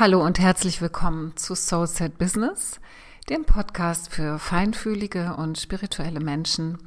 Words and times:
Hallo 0.00 0.24
und 0.24 0.38
herzlich 0.38 0.80
willkommen 0.80 1.36
zu 1.36 1.54
Soul 1.54 1.86
Set 1.86 2.16
Business, 2.16 2.80
dem 3.28 3.44
Podcast 3.44 4.10
für 4.10 4.38
feinfühlige 4.38 5.34
und 5.36 5.58
spirituelle 5.58 6.20
Menschen, 6.20 6.78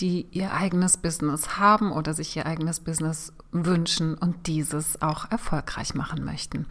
die 0.00 0.26
ihr 0.32 0.52
eigenes 0.52 0.98
Business 0.98 1.56
haben 1.56 1.90
oder 1.90 2.12
sich 2.12 2.36
ihr 2.36 2.44
eigenes 2.44 2.80
Business 2.80 3.32
wünschen 3.52 4.18
und 4.18 4.46
dieses 4.46 5.00
auch 5.00 5.30
erfolgreich 5.30 5.94
machen 5.94 6.22
möchten. 6.26 6.66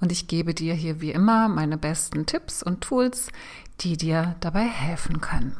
Und 0.00 0.12
ich 0.12 0.28
gebe 0.28 0.54
dir 0.54 0.72
hier 0.74 1.00
wie 1.00 1.10
immer 1.10 1.48
meine 1.48 1.78
besten 1.78 2.26
Tipps 2.26 2.62
und 2.62 2.82
Tools, 2.82 3.26
die 3.80 3.96
dir 3.96 4.36
dabei 4.38 4.62
helfen 4.62 5.20
können. 5.20 5.56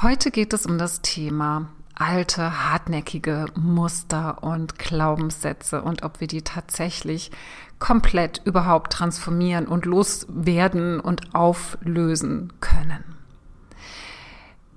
Heute 0.00 0.30
geht 0.30 0.52
es 0.52 0.64
um 0.64 0.78
das 0.78 1.02
Thema 1.02 1.70
alte, 1.94 2.64
hartnäckige 2.70 3.46
Muster 3.54 4.42
und 4.42 4.78
Glaubenssätze 4.78 5.82
und 5.82 6.02
ob 6.02 6.20
wir 6.20 6.26
die 6.26 6.42
tatsächlich 6.42 7.30
komplett 7.78 8.42
überhaupt 8.44 8.92
transformieren 8.92 9.66
und 9.66 9.86
loswerden 9.86 11.00
und 11.00 11.34
auflösen 11.34 12.52
können. 12.60 13.04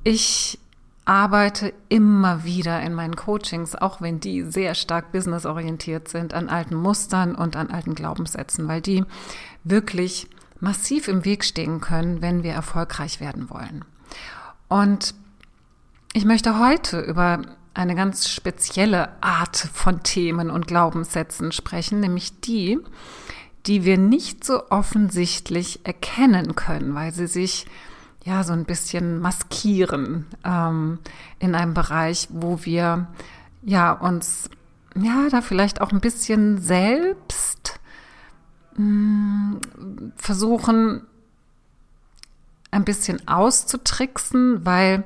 Ich 0.03 0.59
arbeite 1.05 1.73
immer 1.89 2.45
wieder 2.45 2.81
in 2.81 2.93
meinen 2.93 3.15
Coachings, 3.15 3.75
auch 3.75 4.01
wenn 4.01 4.19
die 4.19 4.43
sehr 4.43 4.73
stark 4.73 5.11
businessorientiert 5.11 6.07
sind, 6.07 6.33
an 6.33 6.49
alten 6.49 6.75
Mustern 6.75 7.35
und 7.35 7.55
an 7.55 7.69
alten 7.69 7.93
Glaubenssätzen, 7.93 8.67
weil 8.67 8.81
die 8.81 9.03
wirklich 9.63 10.29
massiv 10.59 11.09
im 11.09 11.25
Weg 11.25 11.43
stehen 11.43 11.81
können, 11.81 12.21
wenn 12.21 12.43
wir 12.43 12.53
erfolgreich 12.53 13.19
werden 13.19 13.49
wollen. 13.49 13.83
Und 14.69 15.13
ich 16.13 16.25
möchte 16.25 16.59
heute 16.59 17.01
über 17.01 17.41
eine 17.73 17.95
ganz 17.95 18.29
spezielle 18.29 19.09
Art 19.21 19.57
von 19.57 20.03
Themen 20.03 20.51
und 20.51 20.67
Glaubenssätzen 20.67 21.51
sprechen, 21.51 21.99
nämlich 21.99 22.39
die, 22.41 22.77
die 23.65 23.83
wir 23.83 23.97
nicht 23.97 24.43
so 24.43 24.69
offensichtlich 24.69 25.83
erkennen 25.85 26.55
können, 26.55 26.93
weil 26.93 27.11
sie 27.13 27.25
sich 27.25 27.65
ja 28.23 28.43
so 28.43 28.53
ein 28.53 28.65
bisschen 28.65 29.19
maskieren 29.19 30.27
ähm, 30.45 30.99
in 31.39 31.55
einem 31.55 31.73
Bereich, 31.73 32.27
wo 32.29 32.63
wir 32.63 33.07
ja 33.63 33.91
uns 33.91 34.51
ja 34.95 35.27
da 35.31 35.41
vielleicht 35.41 35.81
auch 35.81 35.91
ein 35.91 35.99
bisschen 35.99 36.61
selbst 36.61 37.79
mh, 38.77 38.85
mm, 38.85 39.61
versuchen 40.15 41.07
ein 42.69 42.85
bisschen 42.85 43.27
auszutricksen, 43.27 44.65
weil 44.65 45.03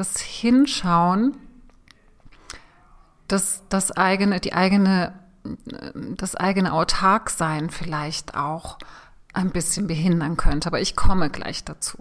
das 0.00 0.18
Hinschauen 0.18 1.36
das, 3.30 3.62
das 3.68 3.92
eigene, 3.92 4.40
die 4.40 4.52
eigene, 4.54 5.12
das 5.94 6.34
eigene 6.34 6.72
Autarksein 6.72 7.70
vielleicht 7.70 8.34
auch 8.34 8.78
ein 9.32 9.50
bisschen 9.50 9.86
behindern 9.86 10.36
könnte. 10.36 10.66
Aber 10.66 10.80
ich 10.80 10.96
komme 10.96 11.30
gleich 11.30 11.64
dazu. 11.64 11.98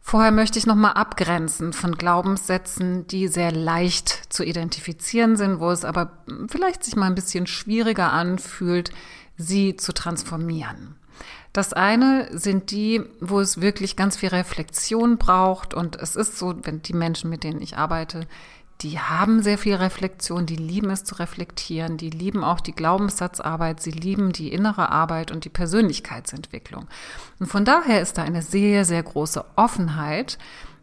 Vorher 0.00 0.30
möchte 0.30 0.58
ich 0.58 0.66
nochmal 0.66 0.94
abgrenzen 0.94 1.74
von 1.74 1.96
Glaubenssätzen, 1.96 3.06
die 3.06 3.28
sehr 3.28 3.52
leicht 3.52 4.32
zu 4.32 4.42
identifizieren 4.42 5.36
sind, 5.36 5.60
wo 5.60 5.70
es 5.70 5.84
aber 5.84 6.24
vielleicht 6.48 6.82
sich 6.82 6.96
mal 6.96 7.06
ein 7.06 7.14
bisschen 7.14 7.46
schwieriger 7.46 8.10
anfühlt, 8.10 8.90
sie 9.36 9.76
zu 9.76 9.92
transformieren. 9.92 10.97
Das 11.58 11.72
eine 11.72 12.28
sind 12.38 12.70
die, 12.70 13.02
wo 13.18 13.40
es 13.40 13.60
wirklich 13.60 13.96
ganz 13.96 14.16
viel 14.16 14.28
Reflexion 14.28 15.18
braucht 15.18 15.74
und 15.74 15.96
es 15.96 16.14
ist 16.14 16.38
so, 16.38 16.54
wenn 16.62 16.82
die 16.82 16.92
Menschen, 16.92 17.30
mit 17.30 17.42
denen 17.42 17.60
ich 17.60 17.76
arbeite, 17.76 18.28
die 18.82 19.00
haben 19.00 19.42
sehr 19.42 19.58
viel 19.58 19.74
Reflexion, 19.74 20.46
die 20.46 20.54
lieben 20.54 20.88
es 20.90 21.02
zu 21.02 21.16
reflektieren, 21.16 21.96
die 21.96 22.10
lieben 22.10 22.44
auch 22.44 22.60
die 22.60 22.76
Glaubenssatzarbeit, 22.76 23.82
sie 23.82 23.90
lieben 23.90 24.30
die 24.30 24.52
innere 24.52 24.92
Arbeit 24.92 25.32
und 25.32 25.44
die 25.44 25.48
Persönlichkeitsentwicklung. 25.48 26.86
Und 27.40 27.48
von 27.48 27.64
daher 27.64 28.02
ist 28.02 28.18
da 28.18 28.22
eine 28.22 28.42
sehr, 28.42 28.84
sehr 28.84 29.02
große 29.02 29.44
Offenheit, 29.56 30.38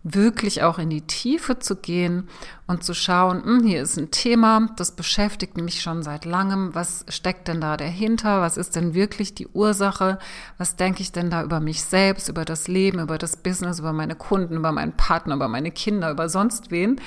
wirklich 0.07 0.61
auch 0.61 0.77
in 0.77 0.91
die 0.91 1.01
Tiefe 1.01 1.57
zu 1.57 1.75
gehen 1.75 2.29
und 2.67 2.83
zu 2.83 2.93
schauen, 2.93 3.43
hm, 3.43 3.63
hier 3.65 3.81
ist 3.81 3.97
ein 3.97 4.11
Thema, 4.11 4.69
das 4.77 4.91
beschäftigt 4.91 5.57
mich 5.57 5.81
schon 5.81 6.03
seit 6.03 6.25
langem, 6.25 6.75
was 6.75 7.05
steckt 7.09 7.47
denn 7.47 7.59
da 7.59 7.75
dahinter, 7.75 8.39
was 8.39 8.55
ist 8.55 8.75
denn 8.75 8.93
wirklich 8.93 9.33
die 9.33 9.47
Ursache, 9.47 10.19
was 10.59 10.75
denke 10.75 11.01
ich 11.01 11.11
denn 11.11 11.31
da 11.31 11.43
über 11.43 11.59
mich 11.59 11.83
selbst, 11.83 12.29
über 12.29 12.45
das 12.45 12.67
Leben, 12.67 12.99
über 12.99 13.17
das 13.17 13.35
Business, 13.35 13.79
über 13.79 13.93
meine 13.93 14.13
Kunden, 14.13 14.57
über 14.57 14.71
meinen 14.71 14.95
Partner, 14.95 15.35
über 15.35 15.47
meine 15.47 15.71
Kinder, 15.71 16.11
über 16.11 16.29
sonst 16.29 16.69
wen 16.69 17.01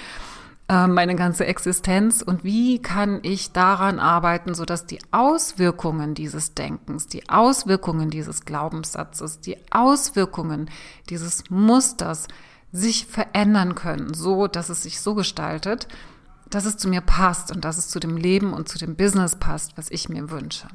äh, 0.69 0.89
meine 0.89 1.15
ganze 1.15 1.47
Existenz? 1.47 2.21
Und 2.21 2.43
wie 2.43 2.83
kann 2.83 3.21
ich 3.23 3.53
daran 3.53 4.01
arbeiten, 4.01 4.55
sodass 4.55 4.87
die 4.87 4.99
Auswirkungen 5.13 6.15
dieses 6.15 6.55
Denkens, 6.55 7.07
die 7.07 7.29
Auswirkungen 7.29 8.11
dieses 8.11 8.45
Glaubenssatzes, 8.45 9.39
die 9.41 9.57
Auswirkungen 9.71 10.69
dieses 11.09 11.49
Musters 11.49 12.27
sich 12.73 13.07
verändern 13.07 13.75
können, 13.75 14.15
so 14.15 14.47
dass 14.47 14.69
es 14.69 14.83
sich 14.83 15.01
so 15.01 15.15
gestaltet, 15.15 15.89
dass 16.51 16.65
es 16.65 16.77
zu 16.77 16.89
mir 16.89 17.01
passt 17.01 17.51
und 17.51 17.65
dass 17.65 17.79
es 17.79 17.89
zu 17.89 18.01
dem 18.01 18.17
Leben 18.17 18.53
und 18.53 18.69
zu 18.69 18.79
dem 18.79 18.97
Business 18.97 19.37
passt, 19.37 19.77
was 19.77 19.91
ich 19.91 20.09
mir 20.09 20.31
wünsche. 20.31 20.69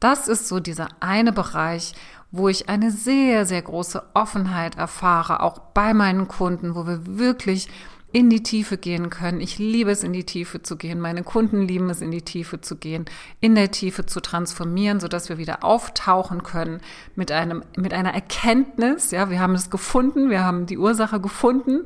Das 0.00 0.28
ist 0.28 0.48
so 0.48 0.60
dieser 0.60 0.88
eine 1.00 1.32
Bereich, 1.32 1.94
wo 2.30 2.48
ich 2.48 2.68
eine 2.68 2.90
sehr, 2.90 3.46
sehr 3.46 3.62
große 3.62 4.02
Offenheit 4.14 4.76
erfahre, 4.76 5.40
auch 5.40 5.58
bei 5.58 5.94
meinen 5.94 6.28
Kunden, 6.28 6.74
wo 6.74 6.86
wir 6.86 7.18
wirklich 7.18 7.68
in 8.12 8.30
die 8.30 8.42
Tiefe 8.42 8.78
gehen 8.78 9.10
können. 9.10 9.40
Ich 9.40 9.58
liebe 9.58 9.90
es, 9.90 10.02
in 10.02 10.12
die 10.12 10.24
Tiefe 10.24 10.62
zu 10.62 10.76
gehen. 10.76 11.00
Meine 11.00 11.22
Kunden 11.22 11.62
lieben 11.62 11.90
es, 11.90 12.00
in 12.00 12.10
die 12.10 12.22
Tiefe 12.22 12.60
zu 12.60 12.76
gehen, 12.76 13.04
in 13.40 13.54
der 13.54 13.70
Tiefe 13.70 14.06
zu 14.06 14.20
transformieren, 14.20 15.00
sodass 15.00 15.28
wir 15.28 15.38
wieder 15.38 15.64
auftauchen 15.64 16.42
können 16.42 16.80
mit 17.14 17.32
einem, 17.32 17.62
mit 17.76 17.92
einer 17.92 18.14
Erkenntnis. 18.14 19.10
Ja, 19.10 19.28
wir 19.28 19.40
haben 19.40 19.54
es 19.54 19.70
gefunden. 19.70 20.30
Wir 20.30 20.44
haben 20.44 20.66
die 20.66 20.78
Ursache 20.78 21.20
gefunden. 21.20 21.82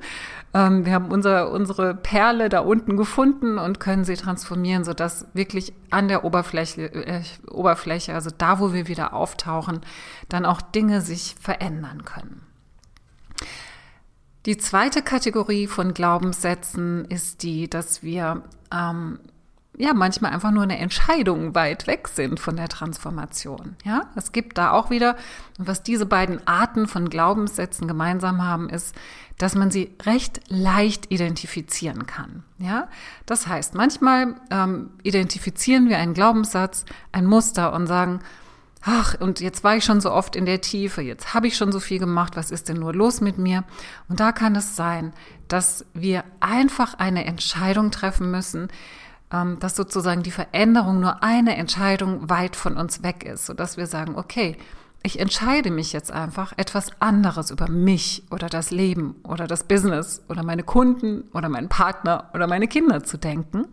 Ähm, 0.53 0.84
wir 0.84 0.92
haben 0.92 1.10
unser, 1.10 1.50
unsere 1.50 1.94
Perle 1.94 2.48
da 2.48 2.60
unten 2.60 2.97
gefunden 2.97 3.59
und 3.59 3.80
können 3.80 4.04
sie 4.04 4.14
transformieren, 4.14 4.84
sodass 4.84 5.26
wirklich 5.32 5.72
an 5.91 6.09
der 6.09 6.25
Oberfläche, 6.25 6.92
äh, 6.92 7.22
Oberfläche, 7.50 8.14
also 8.14 8.30
da, 8.36 8.60
wo 8.60 8.72
wir 8.72 8.88
wieder 8.88 9.14
auftauchen, 9.14 9.80
dann 10.28 10.44
auch 10.44 10.60
Dinge 10.60 11.00
sich 11.00 11.34
verändern 11.41 12.04
können. 12.04 12.42
Die 14.46 14.56
zweite 14.56 15.02
Kategorie 15.02 15.66
von 15.66 15.92
Glaubenssätzen 15.92 17.04
ist 17.04 17.42
die, 17.42 17.68
dass 17.68 18.02
wir 18.02 18.42
ähm, 18.72 19.18
ja 19.76 19.92
manchmal 19.92 20.32
einfach 20.32 20.50
nur 20.50 20.62
eine 20.62 20.78
Entscheidung 20.78 21.54
weit 21.54 21.86
weg 21.86 22.08
sind 22.08 22.40
von 22.40 22.56
der 22.56 22.68
Transformation. 22.68 23.76
Ja, 23.84 24.10
es 24.16 24.32
gibt 24.32 24.56
da 24.56 24.70
auch 24.70 24.88
wieder, 24.88 25.16
was 25.58 25.82
diese 25.82 26.06
beiden 26.06 26.46
Arten 26.46 26.86
von 26.86 27.10
Glaubenssätzen 27.10 27.86
gemeinsam 27.86 28.42
haben, 28.42 28.70
ist, 28.70 28.94
dass 29.36 29.54
man 29.54 29.70
sie 29.70 29.94
recht 30.04 30.40
leicht 30.48 31.10
identifizieren 31.10 32.06
kann. 32.06 32.42
Ja, 32.58 32.88
das 33.26 33.46
heißt, 33.46 33.74
manchmal 33.74 34.36
ähm, 34.50 34.90
identifizieren 35.02 35.90
wir 35.90 35.98
einen 35.98 36.14
Glaubenssatz, 36.14 36.86
ein 37.12 37.26
Muster 37.26 37.74
und 37.74 37.86
sagen, 37.86 38.20
ach, 38.82 39.14
und 39.20 39.41
jetzt 39.41 39.62
war 39.64 39.76
ich 39.76 39.84
schon 39.84 40.00
so 40.00 40.10
oft 40.10 40.36
in 40.36 40.46
der 40.46 40.60
Tiefe, 40.60 41.02
jetzt 41.02 41.34
habe 41.34 41.46
ich 41.46 41.56
schon 41.56 41.72
so 41.72 41.80
viel 41.80 41.98
gemacht, 41.98 42.36
was 42.36 42.50
ist 42.50 42.68
denn 42.68 42.78
nur 42.78 42.94
los 42.94 43.20
mit 43.20 43.38
mir? 43.38 43.64
Und 44.08 44.20
da 44.20 44.32
kann 44.32 44.56
es 44.56 44.76
sein, 44.76 45.12
dass 45.48 45.84
wir 45.92 46.24
einfach 46.41 46.94
eine 46.94 47.24
Entscheidung 47.26 47.91
treffen 47.91 48.30
müssen, 48.30 48.68
ähm, 49.32 49.58
dass 49.60 49.76
sozusagen 49.76 50.22
die 50.22 50.30
Veränderung 50.30 51.00
nur 51.00 51.22
eine 51.22 51.56
Entscheidung 51.56 52.28
weit 52.30 52.56
von 52.56 52.76
uns 52.76 53.02
weg 53.02 53.24
ist, 53.24 53.46
sodass 53.46 53.76
wir 53.76 53.86
sagen, 53.86 54.16
okay, 54.16 54.56
ich 55.02 55.18
entscheide 55.18 55.70
mich 55.70 55.92
jetzt 55.92 56.12
einfach, 56.12 56.52
etwas 56.58 56.91
anderes 57.00 57.50
über 57.50 57.68
mich 57.70 58.24
oder 58.30 58.48
das 58.48 58.70
Leben 58.70 59.16
oder 59.22 59.47
das 59.47 59.64
Business 59.64 60.22
oder 60.28 60.42
meine 60.42 60.62
Kunden 60.62 61.24
oder 61.32 61.48
meinen 61.48 61.70
Partner 61.70 62.28
oder 62.34 62.47
meine 62.47 62.68
Kinder 62.68 63.02
zu 63.02 63.16
denken. 63.16 63.66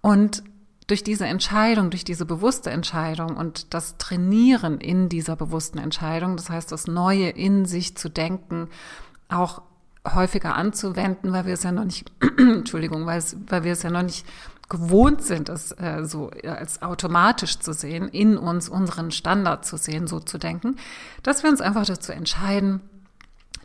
Und 0.00 0.42
durch 0.88 1.04
diese 1.04 1.26
Entscheidung, 1.26 1.90
durch 1.90 2.04
diese 2.04 2.26
bewusste 2.26 2.70
Entscheidung 2.70 3.36
und 3.36 3.72
das 3.74 3.98
Trainieren 3.98 4.80
in 4.80 5.08
dieser 5.08 5.36
bewussten 5.36 5.78
Entscheidung, 5.78 6.36
das 6.36 6.50
heißt, 6.50 6.72
das 6.72 6.86
Neue 6.88 7.28
in 7.28 7.66
sich 7.66 7.96
zu 7.96 8.08
denken, 8.08 8.68
auch 9.28 9.62
häufiger 10.14 10.54
anzuwenden, 10.56 11.32
weil 11.32 11.44
wir 11.44 11.54
es 11.54 11.62
ja 11.62 11.72
noch 11.72 11.84
nicht, 11.84 12.10
Entschuldigung, 12.38 13.04
weil, 13.04 13.18
es, 13.18 13.36
weil 13.48 13.64
wir 13.64 13.72
es 13.72 13.82
ja 13.82 13.90
noch 13.90 14.02
nicht 14.02 14.26
gewohnt 14.70 15.22
sind, 15.22 15.50
es 15.50 15.72
äh, 15.72 16.04
so 16.04 16.30
als 16.42 16.80
automatisch 16.82 17.58
zu 17.58 17.74
sehen, 17.74 18.08
in 18.08 18.38
uns 18.38 18.70
unseren 18.70 19.10
Standard 19.10 19.66
zu 19.66 19.76
sehen, 19.76 20.06
so 20.06 20.20
zu 20.20 20.38
denken, 20.38 20.76
dass 21.22 21.42
wir 21.42 21.50
uns 21.50 21.60
einfach 21.60 21.84
dazu 21.84 22.12
entscheiden, 22.12 22.80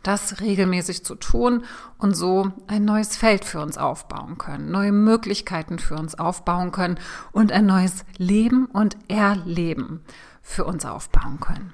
das 0.04 0.40
regelmäßig 0.40 1.04
zu 1.04 1.16
tun 1.16 1.64
und 1.98 2.14
so 2.14 2.52
ein 2.66 2.84
neues 2.84 3.16
Feld 3.16 3.44
für 3.44 3.60
uns 3.60 3.76
aufbauen 3.76 4.38
können, 4.38 4.70
neue 4.70 4.92
Möglichkeiten 4.92 5.80
für 5.80 5.96
uns 5.96 6.14
aufbauen 6.14 6.70
können 6.70 7.00
und 7.32 7.50
ein 7.50 7.66
neues 7.66 8.04
Leben 8.16 8.66
und 8.66 8.96
Erleben 9.08 10.04
für 10.42 10.64
uns 10.64 10.84
aufbauen 10.84 11.40
können. 11.40 11.72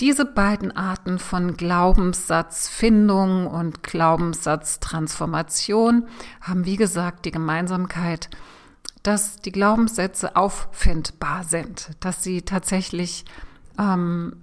Diese 0.00 0.26
beiden 0.26 0.76
Arten 0.76 1.18
von 1.18 1.56
Glaubenssatzfindung 1.56 3.46
und 3.46 3.82
Glaubenssatztransformation 3.82 6.06
haben, 6.42 6.66
wie 6.66 6.76
gesagt, 6.76 7.24
die 7.24 7.30
Gemeinsamkeit, 7.30 8.28
dass 9.02 9.36
die 9.36 9.52
Glaubenssätze 9.52 10.36
auffindbar 10.36 11.44
sind, 11.44 11.92
dass 12.00 12.22
sie 12.22 12.42
tatsächlich 12.42 13.24
ähm, 13.78 14.36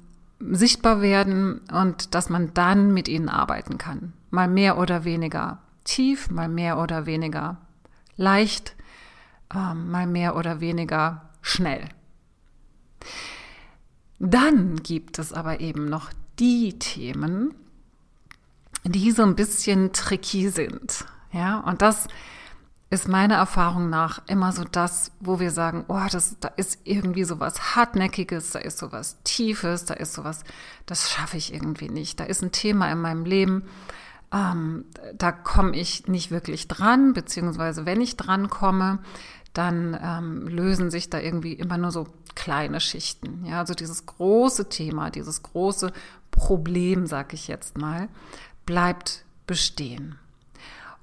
sichtbar 0.51 1.01
werden 1.01 1.61
und 1.71 2.15
dass 2.15 2.29
man 2.29 2.53
dann 2.53 2.93
mit 2.93 3.07
ihnen 3.07 3.29
arbeiten 3.29 3.77
kann. 3.77 4.13
Mal 4.29 4.47
mehr 4.47 4.77
oder 4.77 5.03
weniger 5.03 5.59
tief, 5.83 6.29
mal 6.29 6.49
mehr 6.49 6.77
oder 6.77 7.05
weniger 7.05 7.57
leicht, 8.15 8.75
ähm, 9.53 9.91
mal 9.91 10.07
mehr 10.07 10.35
oder 10.35 10.59
weniger 10.59 11.29
schnell. 11.41 11.89
Dann 14.19 14.77
gibt 14.77 15.19
es 15.19 15.33
aber 15.33 15.59
eben 15.59 15.85
noch 15.89 16.11
die 16.39 16.79
Themen, 16.79 17.53
die 18.85 19.11
so 19.11 19.23
ein 19.23 19.35
bisschen 19.35 19.93
tricky 19.93 20.49
sind. 20.49 21.05
Ja, 21.31 21.59
und 21.59 21.81
das 21.81 22.07
ist 22.93 23.07
meiner 23.07 23.35
Erfahrung 23.35 23.89
nach 23.89 24.21
immer 24.27 24.51
so 24.51 24.63
das, 24.63 25.11
wo 25.19 25.39
wir 25.39 25.49
sagen, 25.49 25.83
oh, 25.87 26.05
das, 26.11 26.37
da 26.39 26.49
ist 26.49 26.81
irgendwie 26.83 27.23
so 27.23 27.39
was 27.39 27.75
Hartnäckiges, 27.75 28.51
da 28.51 28.59
ist 28.59 28.77
so 28.77 28.91
was 28.91 29.17
Tiefes, 29.23 29.85
da 29.85 29.95
ist 29.95 30.13
so 30.13 30.23
was, 30.23 30.43
das 30.85 31.09
schaffe 31.09 31.37
ich 31.37 31.51
irgendwie 31.51 31.89
nicht. 31.89 32.19
Da 32.19 32.25
ist 32.25 32.43
ein 32.43 32.51
Thema 32.51 32.91
in 32.91 33.01
meinem 33.01 33.25
Leben, 33.25 33.63
ähm, 34.31 34.85
da 35.15 35.31
komme 35.31 35.75
ich 35.75 36.07
nicht 36.07 36.29
wirklich 36.29 36.67
dran, 36.67 37.13
beziehungsweise 37.13 37.87
wenn 37.87 37.99
ich 37.99 38.15
dran 38.15 38.51
komme, 38.51 38.99
dann 39.53 39.99
ähm, 39.99 40.47
lösen 40.47 40.91
sich 40.91 41.09
da 41.09 41.19
irgendwie 41.19 41.53
immer 41.53 41.79
nur 41.79 41.91
so 41.91 42.07
kleine 42.35 42.79
Schichten. 42.79 43.43
Ja, 43.45 43.59
also 43.59 43.73
dieses 43.73 44.05
große 44.05 44.69
Thema, 44.69 45.09
dieses 45.09 45.41
große 45.41 45.91
Problem, 46.29 47.07
sag 47.07 47.33
ich 47.33 47.47
jetzt 47.47 47.77
mal, 47.77 48.07
bleibt 48.67 49.25
bestehen. 49.47 50.19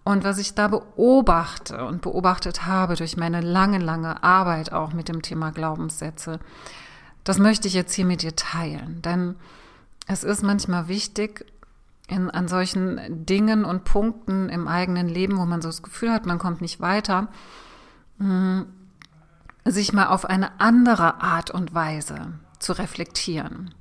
Und 0.02 0.25
was 0.25 0.38
ich 0.38 0.55
da 0.55 0.69
beobachte 0.69 1.85
und 1.85 2.02
beobachtet 2.02 2.67
habe 2.67 2.97
durch 2.97 3.17
meine 3.17 3.41
lange, 3.41 3.79
lange 3.79 4.23
Arbeit 4.25 4.73
auch 4.73 4.93
mit 4.93 5.08
dem 5.08 5.23
Thema 5.23 5.50
Glaubenssätze, 5.50 6.41
das 7.25 7.38
möchte 7.38 7.69
ich 7.69 7.75
jetzt 7.75 7.94
hier 7.94 8.06
mit 8.06 8.23
dir 8.23 8.35
teilen. 8.35 9.02
Denn 9.02 9.37
es 10.06 10.25
ist 10.25 10.43
manchmal 10.43 10.88
wichtig, 10.88 11.44
in, 12.08 12.31
an 12.31 12.49
solchen 12.49 13.25
Dingen 13.25 13.64
und 13.64 13.85
Punkten 13.85 14.49
im 14.49 14.67
eigenen 14.67 15.08
Leben, 15.08 15.38
wo 15.38 15.44
man 15.47 15.62
so 15.62 15.69
das 15.69 15.82
Gefühl 15.82 16.12
hat, 16.12 16.26
man 16.26 16.38
kommt 16.38 16.61
nicht 16.61 16.81
weiter, 16.81 17.29
hm, 18.19 18.67
sich 19.64 19.93
mal 19.93 20.08
auf 20.08 20.25
eine 20.25 20.61
andere 20.61 21.20
Art 21.20 21.50
und 21.50 21.75
Weise 21.75 22.32
zu 22.58 22.73
reflektieren. 22.73 23.73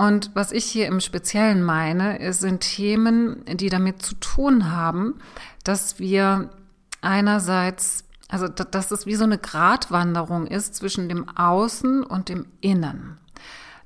Und 0.00 0.30
was 0.32 0.50
ich 0.50 0.64
hier 0.64 0.86
im 0.86 1.00
Speziellen 1.00 1.62
meine, 1.62 2.32
sind 2.32 2.60
Themen, 2.60 3.44
die 3.46 3.68
damit 3.68 4.00
zu 4.00 4.14
tun 4.14 4.72
haben, 4.72 5.20
dass 5.62 5.98
wir 5.98 6.48
einerseits, 7.02 8.04
also 8.30 8.48
dass 8.48 8.92
es 8.92 9.04
wie 9.04 9.14
so 9.14 9.24
eine 9.24 9.36
Gratwanderung 9.36 10.46
ist 10.46 10.74
zwischen 10.74 11.10
dem 11.10 11.28
Außen 11.28 12.02
und 12.02 12.30
dem 12.30 12.46
Innen. 12.62 13.18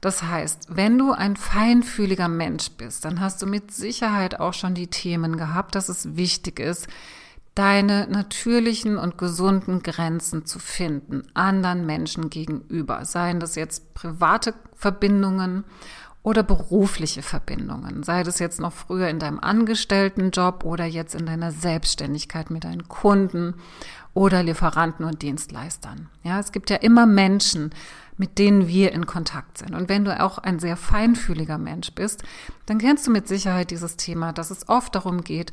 Das 0.00 0.22
heißt, 0.22 0.68
wenn 0.68 0.98
du 0.98 1.10
ein 1.10 1.34
feinfühliger 1.34 2.28
Mensch 2.28 2.70
bist, 2.78 3.04
dann 3.04 3.18
hast 3.18 3.42
du 3.42 3.46
mit 3.46 3.72
Sicherheit 3.72 4.38
auch 4.38 4.54
schon 4.54 4.76
die 4.76 4.86
Themen 4.86 5.36
gehabt, 5.36 5.74
dass 5.74 5.88
es 5.88 6.14
wichtig 6.14 6.60
ist, 6.60 6.86
deine 7.54 8.08
natürlichen 8.08 8.98
und 8.98 9.16
gesunden 9.16 9.82
Grenzen 9.82 10.44
zu 10.44 10.58
finden, 10.58 11.22
anderen 11.34 11.86
Menschen 11.86 12.30
gegenüber. 12.30 13.04
Seien 13.04 13.38
das 13.38 13.54
jetzt 13.54 13.94
private 13.94 14.54
Verbindungen 14.74 15.64
oder 16.24 16.42
berufliche 16.42 17.22
Verbindungen, 17.22 18.02
sei 18.02 18.22
das 18.22 18.38
jetzt 18.38 18.58
noch 18.58 18.72
früher 18.72 19.08
in 19.08 19.18
deinem 19.18 19.38
Angestelltenjob 19.38 20.64
oder 20.64 20.86
jetzt 20.86 21.14
in 21.14 21.26
deiner 21.26 21.52
Selbstständigkeit 21.52 22.50
mit 22.50 22.64
deinen 22.64 22.88
Kunden 22.88 23.54
oder 24.14 24.42
Lieferanten 24.42 25.04
und 25.04 25.22
Dienstleistern. 25.22 26.08
Ja, 26.22 26.40
es 26.40 26.50
gibt 26.50 26.70
ja 26.70 26.76
immer 26.76 27.04
Menschen, 27.04 27.70
mit 28.16 28.38
denen 28.38 28.68
wir 28.68 28.92
in 28.92 29.06
Kontakt 29.06 29.58
sind. 29.58 29.74
Und 29.74 29.88
wenn 29.88 30.04
du 30.04 30.18
auch 30.18 30.38
ein 30.38 30.58
sehr 30.60 30.76
feinfühliger 30.76 31.58
Mensch 31.58 31.92
bist, 31.92 32.22
dann 32.66 32.78
kennst 32.78 33.06
du 33.06 33.10
mit 33.10 33.28
Sicherheit 33.28 33.70
dieses 33.70 33.96
Thema, 33.96 34.32
dass 34.32 34.50
es 34.50 34.68
oft 34.68 34.94
darum 34.94 35.22
geht, 35.22 35.50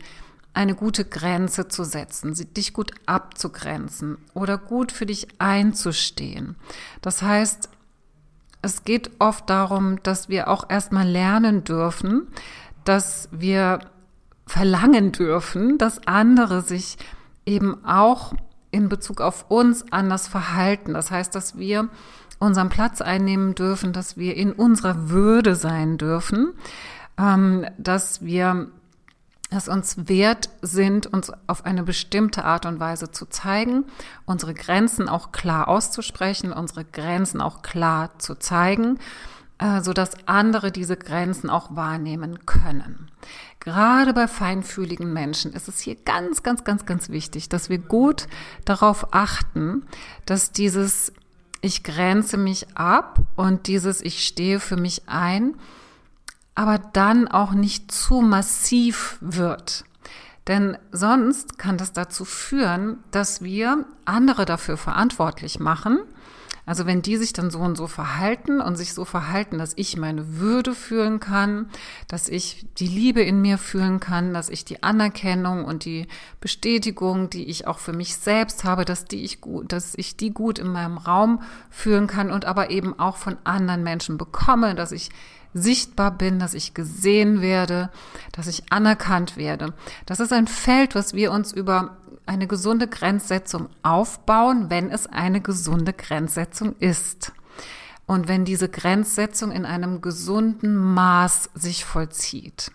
eine 0.54 0.76
gute 0.76 1.06
Grenze 1.06 1.68
zu 1.68 1.84
setzen, 1.84 2.34
dich 2.56 2.74
gut 2.74 2.92
abzugrenzen 3.06 4.18
oder 4.34 4.58
gut 4.58 4.92
für 4.92 5.06
dich 5.06 5.28
einzustehen. 5.40 6.56
Das 7.02 7.22
heißt, 7.22 7.70
es 8.62 8.84
geht 8.84 9.12
oft 9.20 9.50
darum, 9.50 10.02
dass 10.04 10.30
wir 10.30 10.50
auch 10.50 10.70
erstmal 10.70 11.08
lernen 11.08 11.64
dürfen, 11.64 12.28
dass 12.84 13.30
wir 13.32 13.80
verlangen 14.46 15.12
dürfen, 15.12 15.78
dass 15.78 16.06
andere 16.06 16.62
sich 16.62 16.98
eben 17.46 17.84
auch 17.86 18.34
in 18.72 18.90
Bezug 18.90 19.22
auf 19.22 19.50
uns 19.50 19.92
anders 19.92 20.28
verhalten. 20.28 20.94
Das 20.94 21.12
heißt, 21.12 21.34
dass 21.34 21.58
wir 21.58 21.90
unseren 22.40 22.70
Platz 22.70 23.02
einnehmen 23.02 23.56
dürfen, 23.56 23.94
dass 23.94 24.18
wir 24.18 24.36
in 24.36 24.52
unserer 24.52 25.10
Würde 25.10 25.56
sein 25.56 25.98
dürfen, 25.98 26.54
ähm, 27.18 27.66
dass 27.78 28.24
wir 28.24 28.68
es 29.52 29.68
uns 29.68 30.08
wert 30.08 30.50
sind, 30.62 31.08
uns 31.08 31.32
auf 31.46 31.66
eine 31.66 31.84
bestimmte 31.84 32.46
Art 32.46 32.66
und 32.66 32.80
Weise 32.80 33.12
zu 33.12 33.26
zeigen, 33.26 33.86
unsere 34.26 34.54
Grenzen 34.54 35.10
auch 35.10 35.32
klar 35.32 35.68
auszusprechen, 35.68 36.54
unsere 36.54 36.86
Grenzen 36.86 37.42
auch 37.42 37.62
klar 37.62 38.18
zu 38.18 38.36
zeigen, 38.36 38.98
äh, 39.60 39.82
so 39.82 39.92
dass 39.92 40.26
andere 40.26 40.72
diese 40.72 40.96
Grenzen 40.96 41.50
auch 41.50 41.76
wahrnehmen 41.76 42.46
können. 42.46 43.12
Gerade 43.60 44.14
bei 44.14 44.28
feinfühligen 44.28 45.12
Menschen 45.12 45.54
ist 45.54 45.68
es 45.68 45.80
hier 45.80 45.96
ganz, 45.96 46.44
ganz, 46.44 46.64
ganz, 46.64 46.86
ganz 46.86 47.10
wichtig, 47.10 47.50
dass 47.50 47.70
wir 47.70 47.78
gut 47.78 48.28
darauf 48.66 49.14
achten, 49.14 49.86
dass 50.26 50.52
dieses 50.52 51.14
ich 51.62 51.84
grenze 51.84 52.38
mich 52.38 52.76
ab 52.76 53.20
und 53.36 53.68
dieses 53.68 54.02
ich 54.02 54.26
stehe 54.26 54.60
für 54.60 54.78
mich 54.78 55.04
ein, 55.08 55.56
aber 56.56 56.78
dann 56.78 57.28
auch 57.28 57.54
nicht 57.54 57.92
zu 57.92 58.22
massiv 58.22 59.18
wird. 59.22 59.86
Denn 60.48 60.78
sonst 60.92 61.58
kann 61.58 61.78
das 61.78 61.94
dazu 61.94 62.26
führen, 62.26 63.04
dass 63.12 63.42
wir 63.42 63.86
andere 64.06 64.46
dafür 64.46 64.78
verantwortlich 64.78 65.60
machen, 65.60 66.00
also 66.72 66.86
wenn 66.86 67.02
die 67.02 67.18
sich 67.18 67.34
dann 67.34 67.52
so 67.52 67.60
und 67.60 67.76
so 67.76 67.86
verhalten 67.86 68.62
und 68.62 68.78
sich 68.78 68.94
so 68.94 69.04
verhalten, 69.04 69.58
dass 69.58 69.74
ich 69.76 69.98
meine 69.98 70.38
Würde 70.38 70.74
fühlen 70.74 71.20
kann, 71.20 71.70
dass 72.08 72.30
ich 72.30 72.66
die 72.78 72.88
Liebe 72.88 73.22
in 73.22 73.42
mir 73.42 73.58
fühlen 73.58 74.00
kann, 74.00 74.34
dass 74.34 74.48
ich 74.48 74.64
die 74.64 74.82
Anerkennung 74.82 75.66
und 75.66 75.84
die 75.84 76.08
Bestätigung, 76.40 77.30
die 77.30 77.44
ich 77.50 77.68
auch 77.68 77.80
für 77.80 77.92
mich 77.92 78.16
selbst 78.16 78.64
habe, 78.64 78.86
dass 78.86 79.04
die 79.04 79.26
ich 79.26 79.42
gut, 79.42 79.74
dass 79.74 79.96
ich 79.98 80.16
die 80.16 80.32
gut 80.32 80.60
in 80.60 80.68
meinem 80.68 80.98
Raum 80.98 81.42
fühlen 81.70 82.08
kann 82.08 82.32
und 82.32 82.46
aber 82.46 82.70
eben 82.70 82.98
auch 82.98 83.18
von 83.18 83.36
anderen 83.44 83.84
Menschen 83.84 84.18
bekomme, 84.18 84.74
dass 84.74 84.94
ich 84.94 85.10
sichtbar 85.54 86.12
bin, 86.12 86.40
dass 86.40 86.54
ich 86.54 86.74
gesehen 86.74 87.42
werde, 87.42 87.90
dass 88.32 88.48
ich 88.48 88.72
anerkannt 88.72 89.36
werde. 89.36 89.74
Das 90.06 90.22
ist 90.22 90.32
ein 90.32 90.48
Feld, 90.48 90.96
was 90.96 91.14
wir 91.14 91.34
uns 91.34 91.52
über 91.52 91.98
eine 92.32 92.48
gesunde 92.48 92.88
Grenzsetzung 92.88 93.68
aufbauen, 93.84 94.70
wenn 94.70 94.90
es 94.90 95.06
eine 95.06 95.42
gesunde 95.42 95.92
Grenzsetzung 95.92 96.76
ist. 96.80 97.34
Und 98.06 98.30
wenn 98.30 98.46
diese 98.46 98.70
Grenzsetzung 98.70 99.52
in 99.52 99.66
einem 99.66 100.00
gesunden 100.00 100.76
Maß 100.76 101.50
sich 101.56 101.84
vollzieht. 101.84 102.72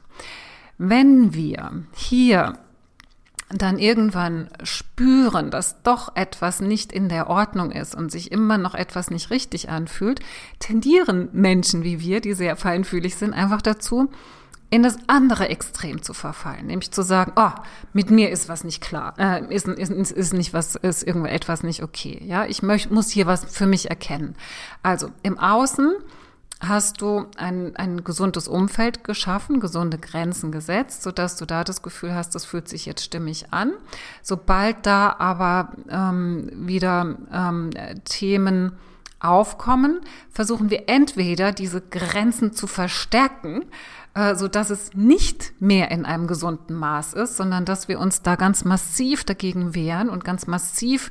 Wenn 0.76 1.32
wir 1.32 1.84
hier 1.94 2.58
dann 3.48 3.78
irgendwann 3.78 4.50
spüren, 4.62 5.50
dass 5.50 5.82
doch 5.82 6.14
etwas 6.16 6.60
nicht 6.60 6.92
in 6.92 7.08
der 7.08 7.30
Ordnung 7.30 7.70
ist 7.70 7.94
und 7.94 8.10
sich 8.12 8.32
immer 8.32 8.58
noch 8.58 8.74
etwas 8.74 9.10
nicht 9.10 9.30
richtig 9.30 9.70
anfühlt, 9.70 10.20
tendieren 10.58 11.30
Menschen 11.32 11.82
wie 11.82 12.00
wir, 12.00 12.20
die 12.20 12.34
sehr 12.34 12.56
feinfühlig 12.56 13.16
sind, 13.16 13.32
einfach 13.32 13.62
dazu, 13.62 14.10
in 14.70 14.82
das 14.82 14.98
andere 15.06 15.48
Extrem 15.48 16.02
zu 16.02 16.12
verfallen, 16.12 16.66
nämlich 16.66 16.90
zu 16.90 17.02
sagen, 17.02 17.32
oh, 17.36 17.52
mit 17.92 18.10
mir 18.10 18.30
ist 18.30 18.48
was 18.48 18.64
nicht 18.64 18.82
klar, 18.82 19.14
äh, 19.18 19.54
ist, 19.54 19.68
ist, 19.68 19.90
ist 20.10 20.32
nicht 20.34 20.52
was, 20.52 20.74
ist 20.74 21.02
irgendwo 21.04 21.28
etwas 21.28 21.62
nicht 21.62 21.82
okay. 21.82 22.20
Ja, 22.24 22.46
ich 22.46 22.62
möcht, 22.62 22.90
muss 22.90 23.10
hier 23.10 23.26
was 23.26 23.44
für 23.44 23.66
mich 23.66 23.90
erkennen. 23.90 24.34
Also 24.82 25.10
im 25.22 25.38
Außen 25.38 25.94
hast 26.60 27.00
du 27.00 27.26
ein, 27.36 27.76
ein 27.76 28.02
gesundes 28.02 28.48
Umfeld 28.48 29.04
geschaffen, 29.04 29.60
gesunde 29.60 29.98
Grenzen 29.98 30.50
gesetzt, 30.50 31.02
sodass 31.02 31.36
du 31.36 31.44
da 31.44 31.64
das 31.64 31.82
Gefühl 31.82 32.14
hast, 32.14 32.34
das 32.34 32.44
fühlt 32.44 32.68
sich 32.68 32.86
jetzt 32.86 33.04
stimmig 33.04 33.52
an. 33.52 33.72
Sobald 34.22 34.86
da 34.86 35.16
aber 35.18 35.72
ähm, 35.88 36.50
wieder 36.54 37.16
ähm, 37.32 37.70
Themen 38.04 38.72
aufkommen, 39.20 40.00
versuchen 40.30 40.70
wir 40.70 40.88
entweder 40.88 41.52
diese 41.52 41.80
Grenzen 41.80 42.52
zu 42.52 42.66
verstärken, 42.66 43.64
so 44.34 44.48
dass 44.48 44.70
es 44.70 44.94
nicht 44.94 45.52
mehr 45.60 45.90
in 45.90 46.06
einem 46.06 46.26
gesunden 46.26 46.74
Maß 46.74 47.12
ist, 47.14 47.36
sondern 47.36 47.64
dass 47.64 47.88
wir 47.88 48.00
uns 48.00 48.22
da 48.22 48.36
ganz 48.36 48.64
massiv 48.64 49.24
dagegen 49.24 49.74
wehren 49.74 50.08
und 50.08 50.24
ganz 50.24 50.46
massiv 50.46 51.10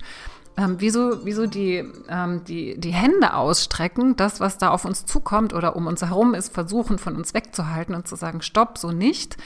ähm, 0.57 0.77
wieso, 0.79 1.25
wieso 1.25 1.47
die, 1.47 1.83
ähm, 2.07 2.43
die, 2.45 2.79
die 2.79 2.93
Hände 2.93 3.33
ausstrecken, 3.33 4.15
das, 4.15 4.39
was 4.39 4.57
da 4.57 4.69
auf 4.69 4.85
uns 4.85 5.05
zukommt 5.05 5.53
oder 5.53 5.75
um 5.75 5.85
uns 5.87 6.01
herum 6.01 6.33
ist, 6.33 6.53
versuchen 6.53 6.97
von 6.97 7.15
uns 7.15 7.33
wegzuhalten 7.33 7.93
und 7.93 8.07
zu 8.07 8.15
sagen, 8.15 8.41
stopp, 8.41 8.77
so 8.77 8.91
nicht. 8.91 9.37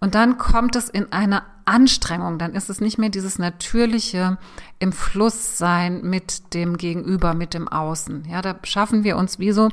Und 0.00 0.14
dann 0.14 0.38
kommt 0.38 0.76
es 0.76 0.88
in 0.88 1.12
eine 1.12 1.42
Anstrengung, 1.64 2.38
dann 2.38 2.54
ist 2.54 2.70
es 2.70 2.80
nicht 2.80 2.96
mehr 2.98 3.08
dieses 3.08 3.38
natürliche 3.38 4.38
im 4.78 4.92
Fluss 4.92 5.58
sein 5.58 6.02
mit 6.02 6.54
dem 6.54 6.76
Gegenüber, 6.76 7.34
mit 7.34 7.54
dem 7.54 7.66
Außen. 7.66 8.26
Ja, 8.30 8.40
da 8.40 8.56
schaffen 8.62 9.04
wir 9.04 9.16
uns 9.16 9.38
wie 9.38 9.52
so 9.52 9.68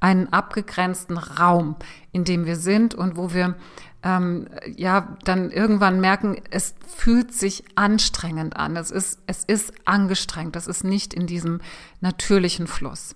einen 0.00 0.30
abgegrenzten 0.32 1.16
Raum, 1.16 1.76
in 2.12 2.24
dem 2.24 2.44
wir 2.44 2.56
sind 2.56 2.94
und 2.94 3.16
wo 3.16 3.32
wir 3.32 3.54
ähm, 4.02 4.48
ja 4.76 5.16
dann 5.24 5.50
irgendwann 5.50 6.00
merken, 6.00 6.36
es 6.50 6.74
fühlt 6.86 7.32
sich 7.32 7.64
anstrengend 7.74 8.56
an. 8.56 8.76
Es 8.76 8.90
ist, 8.90 9.20
es 9.26 9.44
ist 9.44 9.72
angestrengt. 9.84 10.54
Das 10.54 10.66
ist 10.66 10.84
nicht 10.84 11.14
in 11.14 11.26
diesem 11.26 11.60
natürlichen 12.00 12.66
Fluss. 12.66 13.14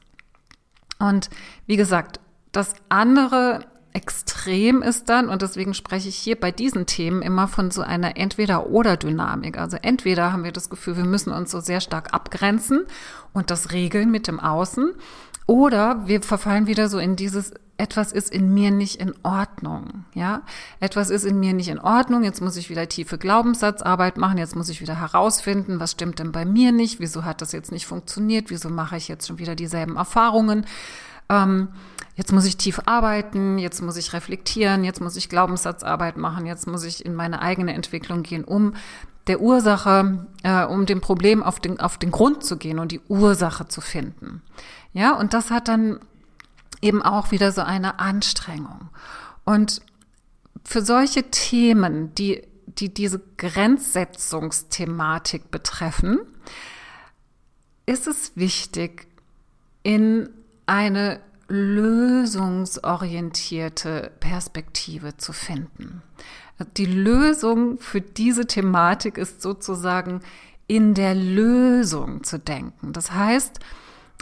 Und 0.98 1.28
wie 1.66 1.76
gesagt, 1.76 2.20
das 2.52 2.74
andere 2.88 3.66
Extrem 3.94 4.80
ist 4.80 5.08
dann, 5.10 5.28
und 5.28 5.42
deswegen 5.42 5.74
spreche 5.74 6.08
ich 6.08 6.16
hier 6.16 6.40
bei 6.40 6.50
diesen 6.50 6.86
Themen 6.86 7.20
immer 7.20 7.46
von 7.46 7.70
so 7.70 7.82
einer 7.82 8.16
Entweder-Oder-Dynamik. 8.16 9.58
Also 9.58 9.76
entweder 9.80 10.32
haben 10.32 10.44
wir 10.44 10.52
das 10.52 10.70
Gefühl, 10.70 10.96
wir 10.96 11.04
müssen 11.04 11.32
uns 11.32 11.50
so 11.50 11.60
sehr 11.60 11.80
stark 11.80 12.14
abgrenzen 12.14 12.84
und 13.34 13.50
das 13.50 13.72
regeln 13.72 14.10
mit 14.10 14.28
dem 14.28 14.40
Außen, 14.40 14.92
oder 15.46 16.06
wir 16.06 16.22
verfallen 16.22 16.66
wieder 16.66 16.88
so 16.88 16.98
in 16.98 17.16
dieses, 17.16 17.52
etwas 17.76 18.12
ist 18.12 18.30
in 18.30 18.54
mir 18.54 18.70
nicht 18.70 19.00
in 19.00 19.12
Ordnung, 19.22 20.04
ja? 20.14 20.42
Etwas 20.78 21.10
ist 21.10 21.24
in 21.24 21.40
mir 21.40 21.52
nicht 21.52 21.68
in 21.68 21.80
Ordnung, 21.80 22.22
jetzt 22.22 22.40
muss 22.40 22.56
ich 22.56 22.70
wieder 22.70 22.88
tiefe 22.88 23.18
Glaubenssatzarbeit 23.18 24.16
machen, 24.16 24.38
jetzt 24.38 24.54
muss 24.56 24.68
ich 24.68 24.80
wieder 24.80 25.00
herausfinden, 25.00 25.80
was 25.80 25.90
stimmt 25.90 26.20
denn 26.20 26.32
bei 26.32 26.44
mir 26.44 26.70
nicht, 26.72 27.00
wieso 27.00 27.24
hat 27.24 27.42
das 27.42 27.52
jetzt 27.52 27.72
nicht 27.72 27.86
funktioniert, 27.86 28.50
wieso 28.50 28.70
mache 28.70 28.96
ich 28.96 29.08
jetzt 29.08 29.26
schon 29.26 29.38
wieder 29.38 29.56
dieselben 29.56 29.96
Erfahrungen. 29.96 30.64
Ähm, 31.28 31.68
jetzt 32.14 32.32
muss 32.32 32.44
ich 32.44 32.56
tief 32.56 32.80
arbeiten, 32.86 33.58
jetzt 33.58 33.82
muss 33.82 33.96
ich 33.96 34.12
reflektieren, 34.12 34.84
jetzt 34.84 35.00
muss 35.00 35.16
ich 35.16 35.28
Glaubenssatzarbeit 35.28 36.16
machen, 36.16 36.46
jetzt 36.46 36.66
muss 36.66 36.84
ich 36.84 37.04
in 37.04 37.14
meine 37.14 37.42
eigene 37.42 37.74
Entwicklung 37.74 38.22
gehen, 38.22 38.44
um 38.44 38.74
der 39.26 39.40
Ursache, 39.40 40.26
äh, 40.42 40.64
um 40.64 40.86
dem 40.86 41.00
Problem 41.00 41.42
auf 41.42 41.60
den, 41.60 41.80
auf 41.80 41.98
den 41.98 42.10
Grund 42.10 42.44
zu 42.44 42.56
gehen 42.56 42.78
und 42.78 42.92
die 42.92 43.00
Ursache 43.08 43.68
zu 43.68 43.80
finden. 43.80 44.42
Ja, 44.92 45.16
und 45.16 45.32
das 45.32 45.50
hat 45.50 45.68
dann 45.68 46.00
eben 46.80 47.02
auch 47.02 47.30
wieder 47.30 47.52
so 47.52 47.60
eine 47.62 48.00
Anstrengung. 48.00 48.90
Und 49.44 49.80
für 50.64 50.82
solche 50.82 51.30
Themen, 51.30 52.14
die, 52.14 52.42
die 52.66 52.92
diese 52.92 53.22
Grenzsetzungsthematik 53.38 55.50
betreffen, 55.50 56.18
ist 57.86 58.06
es 58.06 58.36
wichtig, 58.36 59.08
in 59.82 60.28
eine 60.66 61.20
lösungsorientierte 61.52 64.10
Perspektive 64.20 65.18
zu 65.18 65.34
finden. 65.34 66.00
Die 66.78 66.86
Lösung 66.86 67.76
für 67.78 68.00
diese 68.00 68.46
Thematik 68.46 69.18
ist 69.18 69.42
sozusagen 69.42 70.22
in 70.66 70.94
der 70.94 71.14
Lösung 71.14 72.24
zu 72.24 72.38
denken. 72.38 72.94
Das 72.94 73.12
heißt, 73.12 73.60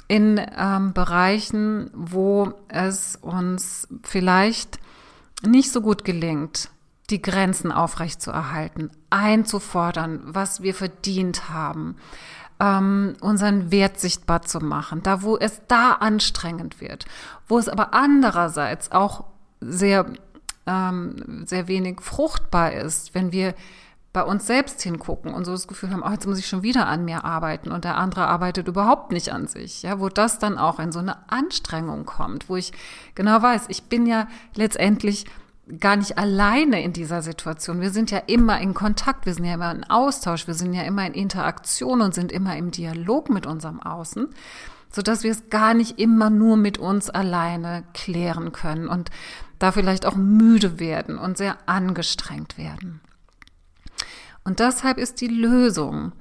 in 0.08 0.44
ähm, 0.58 0.92
Bereichen, 0.92 1.92
wo 1.94 2.52
es 2.66 3.14
uns 3.14 3.86
vielleicht 4.02 4.80
nicht 5.46 5.70
so 5.70 5.82
gut 5.82 6.04
gelingt, 6.04 6.70
die 7.10 7.22
Grenzen 7.22 7.70
aufrechtzuerhalten, 7.70 8.90
einzufordern, 9.10 10.20
was 10.24 10.62
wir 10.62 10.74
verdient 10.74 11.48
haben, 11.48 11.94
ähm, 12.60 13.16
unseren 13.20 13.72
Wert 13.72 13.98
sichtbar 13.98 14.42
zu 14.42 14.60
machen, 14.60 15.02
da 15.02 15.22
wo 15.22 15.36
es 15.36 15.62
da 15.66 15.92
anstrengend 15.92 16.80
wird, 16.80 17.06
wo 17.48 17.58
es 17.58 17.68
aber 17.68 17.94
andererseits 17.94 18.92
auch 18.92 19.24
sehr, 19.60 20.06
ähm, 20.66 21.44
sehr 21.46 21.66
wenig 21.66 22.00
fruchtbar 22.02 22.72
ist, 22.72 23.14
wenn 23.14 23.32
wir 23.32 23.54
bei 24.12 24.22
uns 24.24 24.46
selbst 24.46 24.82
hingucken 24.82 25.32
und 25.32 25.44
so 25.44 25.52
das 25.52 25.68
Gefühl 25.68 25.90
haben, 25.90 26.02
oh, 26.04 26.10
jetzt 26.10 26.26
muss 26.26 26.38
ich 26.38 26.48
schon 26.48 26.64
wieder 26.64 26.88
an 26.88 27.04
mir 27.04 27.24
arbeiten 27.24 27.70
und 27.70 27.84
der 27.84 27.96
andere 27.96 28.26
arbeitet 28.26 28.66
überhaupt 28.66 29.12
nicht 29.12 29.32
an 29.32 29.46
sich, 29.46 29.82
ja, 29.82 30.00
wo 30.00 30.08
das 30.08 30.38
dann 30.38 30.58
auch 30.58 30.80
in 30.80 30.90
so 30.90 30.98
eine 30.98 31.30
Anstrengung 31.30 32.04
kommt, 32.06 32.48
wo 32.48 32.56
ich 32.56 32.72
genau 33.14 33.40
weiß, 33.40 33.66
ich 33.68 33.84
bin 33.84 34.06
ja 34.06 34.26
letztendlich 34.54 35.26
gar 35.78 35.96
nicht 35.96 36.18
alleine 36.18 36.82
in 36.82 36.92
dieser 36.92 37.22
Situation. 37.22 37.80
Wir 37.80 37.90
sind 37.90 38.10
ja 38.10 38.18
immer 38.18 38.60
in 38.60 38.74
Kontakt, 38.74 39.26
wir 39.26 39.34
sind 39.34 39.44
ja 39.44 39.54
immer 39.54 39.70
in 39.72 39.84
Austausch, 39.84 40.46
wir 40.46 40.54
sind 40.54 40.72
ja 40.72 40.82
immer 40.82 41.06
in 41.06 41.14
Interaktion 41.14 42.00
und 42.00 42.14
sind 42.14 42.32
immer 42.32 42.56
im 42.56 42.70
Dialog 42.70 43.30
mit 43.30 43.46
unserem 43.46 43.80
Außen, 43.80 44.28
so 44.90 45.02
dass 45.02 45.22
wir 45.22 45.30
es 45.30 45.50
gar 45.50 45.74
nicht 45.74 45.98
immer 45.98 46.30
nur 46.30 46.56
mit 46.56 46.78
uns 46.78 47.10
alleine 47.10 47.84
klären 47.94 48.52
können 48.52 48.88
und 48.88 49.10
da 49.58 49.72
vielleicht 49.72 50.06
auch 50.06 50.16
müde 50.16 50.80
werden 50.80 51.18
und 51.18 51.36
sehr 51.36 51.58
angestrengt 51.66 52.58
werden. 52.58 53.00
Und 54.42 54.58
deshalb 54.58 54.98
ist 54.98 55.20
die 55.20 55.28
Lösung, 55.28 56.12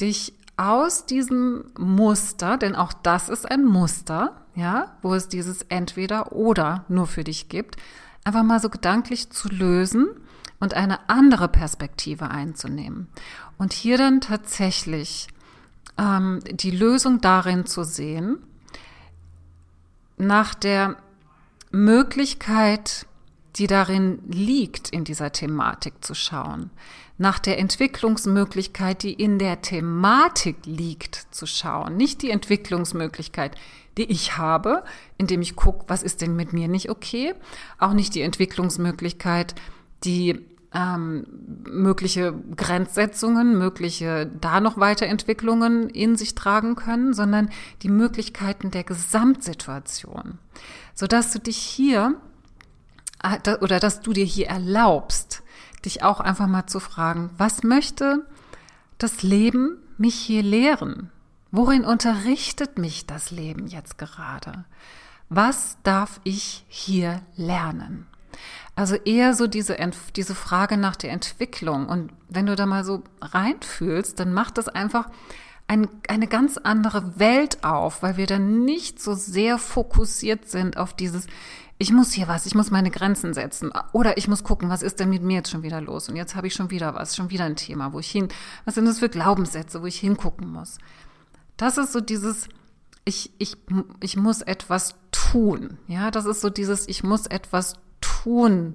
dich 0.00 0.34
aus 0.56 1.06
diesem 1.06 1.64
Muster, 1.78 2.58
denn 2.58 2.76
auch 2.76 2.92
das 2.92 3.28
ist 3.28 3.50
ein 3.50 3.64
Muster, 3.64 4.42
ja, 4.54 4.96
wo 5.00 5.14
es 5.14 5.28
dieses 5.28 5.62
entweder 5.62 6.32
oder 6.32 6.84
nur 6.88 7.06
für 7.06 7.24
dich 7.24 7.48
gibt, 7.48 7.76
einfach 8.24 8.42
mal 8.42 8.60
so 8.60 8.68
gedanklich 8.68 9.30
zu 9.30 9.48
lösen 9.48 10.08
und 10.60 10.74
eine 10.74 11.08
andere 11.08 11.48
Perspektive 11.48 12.30
einzunehmen. 12.30 13.08
Und 13.58 13.72
hier 13.72 13.98
dann 13.98 14.20
tatsächlich 14.20 15.28
ähm, 15.98 16.40
die 16.50 16.70
Lösung 16.70 17.20
darin 17.20 17.66
zu 17.66 17.84
sehen, 17.84 18.38
nach 20.16 20.54
der 20.54 20.96
Möglichkeit, 21.72 23.06
die 23.56 23.66
darin 23.66 24.18
liegt, 24.30 24.88
in 24.90 25.04
dieser 25.04 25.32
Thematik 25.32 26.04
zu 26.04 26.14
schauen, 26.14 26.70
nach 27.18 27.38
der 27.38 27.58
Entwicklungsmöglichkeit, 27.58 29.02
die 29.02 29.12
in 29.12 29.38
der 29.38 29.60
Thematik 29.60 30.56
liegt, 30.64 31.26
zu 31.30 31.46
schauen, 31.46 31.96
nicht 31.96 32.22
die 32.22 32.30
Entwicklungsmöglichkeit, 32.30 33.56
die 33.98 34.10
ich 34.10 34.38
habe, 34.38 34.84
indem 35.18 35.42
ich 35.42 35.54
gucke, 35.54 35.84
was 35.88 36.02
ist 36.02 36.22
denn 36.22 36.34
mit 36.34 36.52
mir 36.52 36.68
nicht 36.68 36.88
okay. 36.90 37.34
Auch 37.78 37.92
nicht 37.92 38.14
die 38.14 38.22
Entwicklungsmöglichkeit, 38.22 39.54
die 40.04 40.40
ähm, 40.74 41.26
mögliche 41.64 42.34
Grenzsetzungen, 42.56 43.58
mögliche 43.58 44.30
da 44.40 44.60
noch 44.60 44.78
Weiterentwicklungen 44.78 45.90
in 45.90 46.16
sich 46.16 46.34
tragen 46.34 46.76
können, 46.76 47.12
sondern 47.12 47.50
die 47.82 47.90
Möglichkeiten 47.90 48.70
der 48.70 48.84
Gesamtsituation, 48.84 50.38
sodass 50.94 51.32
du 51.32 51.38
dich 51.38 51.58
hier 51.58 52.16
oder 53.60 53.80
dass 53.80 54.00
du 54.00 54.12
dir 54.12 54.24
hier 54.24 54.48
erlaubst, 54.48 55.42
dich 55.84 56.02
auch 56.02 56.20
einfach 56.20 56.46
mal 56.46 56.66
zu 56.66 56.80
fragen, 56.80 57.30
was 57.38 57.62
möchte 57.62 58.26
das 58.98 59.22
Leben 59.22 59.78
mich 59.98 60.14
hier 60.14 60.42
lehren? 60.42 61.10
Worin 61.50 61.84
unterrichtet 61.84 62.78
mich 62.78 63.06
das 63.06 63.30
Leben 63.30 63.66
jetzt 63.66 63.98
gerade? 63.98 64.64
Was 65.28 65.76
darf 65.82 66.20
ich 66.24 66.64
hier 66.68 67.22
lernen? 67.36 68.06
Also 68.74 68.94
eher 68.94 69.34
so 69.34 69.46
diese, 69.46 69.76
diese 70.16 70.34
Frage 70.34 70.76
nach 70.76 70.96
der 70.96 71.10
Entwicklung. 71.10 71.86
Und 71.86 72.12
wenn 72.28 72.46
du 72.46 72.56
da 72.56 72.64
mal 72.64 72.84
so 72.84 73.02
reinfühlst, 73.20 74.18
dann 74.18 74.32
macht 74.32 74.56
das 74.56 74.68
einfach 74.68 75.10
ein, 75.68 75.88
eine 76.08 76.26
ganz 76.26 76.56
andere 76.58 77.18
Welt 77.18 77.64
auf, 77.64 78.02
weil 78.02 78.16
wir 78.16 78.26
dann 78.26 78.64
nicht 78.64 79.00
so 79.00 79.14
sehr 79.14 79.58
fokussiert 79.58 80.48
sind 80.48 80.76
auf 80.76 80.94
dieses, 80.94 81.26
ich 81.82 81.90
muss 81.90 82.12
hier 82.12 82.28
was, 82.28 82.46
ich 82.46 82.54
muss 82.54 82.70
meine 82.70 82.92
Grenzen 82.92 83.34
setzen. 83.34 83.72
Oder 83.90 84.16
ich 84.16 84.28
muss 84.28 84.44
gucken, 84.44 84.68
was 84.68 84.84
ist 84.84 85.00
denn 85.00 85.10
mit 85.10 85.24
mir 85.24 85.38
jetzt 85.38 85.50
schon 85.50 85.64
wieder 85.64 85.80
los? 85.80 86.08
Und 86.08 86.14
jetzt 86.14 86.36
habe 86.36 86.46
ich 86.46 86.54
schon 86.54 86.70
wieder 86.70 86.94
was, 86.94 87.16
schon 87.16 87.30
wieder 87.30 87.44
ein 87.44 87.56
Thema, 87.56 87.92
wo 87.92 87.98
ich 87.98 88.08
hin, 88.08 88.28
was 88.64 88.76
sind 88.76 88.84
das 88.84 89.00
für 89.00 89.08
Glaubenssätze, 89.08 89.82
wo 89.82 89.86
ich 89.86 89.98
hingucken 89.98 90.48
muss? 90.48 90.78
Das 91.56 91.78
ist 91.78 91.92
so 91.92 92.00
dieses, 92.00 92.46
ich, 93.04 93.32
ich, 93.38 93.56
ich 93.98 94.16
muss 94.16 94.42
etwas 94.42 94.94
tun. 95.10 95.76
Ja, 95.88 96.12
das 96.12 96.24
ist 96.24 96.40
so 96.40 96.50
dieses, 96.50 96.86
ich 96.86 97.02
muss 97.02 97.26
etwas 97.26 97.74
tun. 98.00 98.74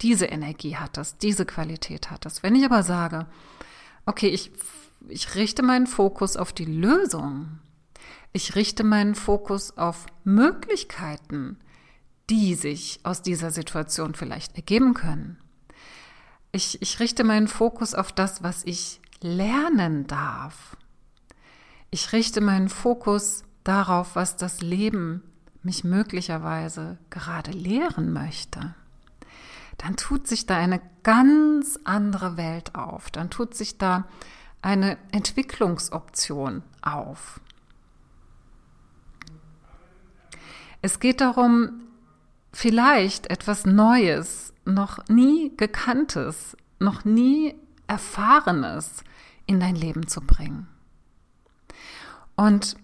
Diese 0.00 0.24
Energie 0.24 0.76
hat 0.76 0.96
das, 0.96 1.18
diese 1.18 1.44
Qualität 1.44 2.10
hat 2.10 2.24
das. 2.24 2.42
Wenn 2.42 2.54
ich 2.54 2.64
aber 2.64 2.82
sage, 2.82 3.26
okay, 4.06 4.28
ich, 4.28 4.50
ich 5.08 5.34
richte 5.34 5.62
meinen 5.62 5.86
Fokus 5.86 6.38
auf 6.38 6.54
die 6.54 6.64
Lösung. 6.64 7.58
Ich 8.32 8.54
richte 8.54 8.82
meinen 8.82 9.14
Fokus 9.14 9.76
auf 9.76 10.06
Möglichkeiten, 10.24 11.58
die 12.30 12.54
sich 12.54 13.00
aus 13.02 13.22
dieser 13.22 13.50
Situation 13.50 14.14
vielleicht 14.14 14.56
ergeben 14.56 14.94
können. 14.94 15.38
Ich, 16.52 16.80
ich 16.80 17.00
richte 17.00 17.24
meinen 17.24 17.48
Fokus 17.48 17.94
auf 17.94 18.12
das, 18.12 18.42
was 18.42 18.64
ich 18.64 19.00
lernen 19.20 20.06
darf. 20.06 20.76
Ich 21.90 22.12
richte 22.12 22.40
meinen 22.40 22.68
Fokus 22.68 23.42
darauf, 23.64 24.14
was 24.14 24.36
das 24.36 24.60
Leben 24.60 25.22
mich 25.62 25.84
möglicherweise 25.84 26.98
gerade 27.10 27.50
lehren 27.50 28.12
möchte. 28.12 28.74
Dann 29.76 29.96
tut 29.96 30.26
sich 30.26 30.46
da 30.46 30.56
eine 30.56 30.80
ganz 31.02 31.78
andere 31.84 32.36
Welt 32.36 32.74
auf. 32.74 33.10
Dann 33.10 33.30
tut 33.30 33.54
sich 33.54 33.76
da 33.76 34.06
eine 34.62 34.98
Entwicklungsoption 35.10 36.62
auf. 36.82 37.40
Es 40.82 41.00
geht 41.00 41.20
darum, 41.20 41.89
vielleicht 42.52 43.28
etwas 43.28 43.66
Neues 43.66 44.52
noch 44.64 45.06
nie 45.08 45.52
gekanntes, 45.56 46.56
noch 46.78 47.04
nie 47.04 47.54
erfahrenes 47.86 49.04
in 49.46 49.60
dein 49.60 49.74
Leben 49.74 50.06
zu 50.06 50.20
bringen. 50.20 50.68
Und 52.36 52.76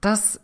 das 0.00 0.40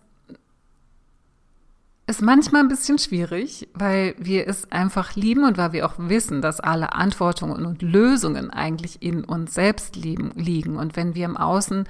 ist 2.07 2.23
manchmal 2.23 2.63
ein 2.63 2.69
bisschen 2.69 2.99
schwierig, 2.99 3.69
weil 3.75 4.15
wir 4.19 4.47
es 4.47 4.71
einfach 4.71 5.17
lieben 5.17 5.45
und 5.45 5.59
weil 5.59 5.73
wir 5.73 5.87
auch 5.87 5.95
wissen, 5.99 6.41
dass 6.41 6.61
alle 6.61 6.93
Antworten 6.93 7.51
und 7.51 7.83
Lösungen 7.83 8.51
eigentlich 8.51 9.03
in 9.03 9.25
uns 9.25 9.55
selbst 9.55 9.97
liegen. 9.97 10.77
Und 10.77 10.95
wenn 10.95 11.17
wir 11.17 11.25
im 11.25 11.37
Außen 11.37 11.89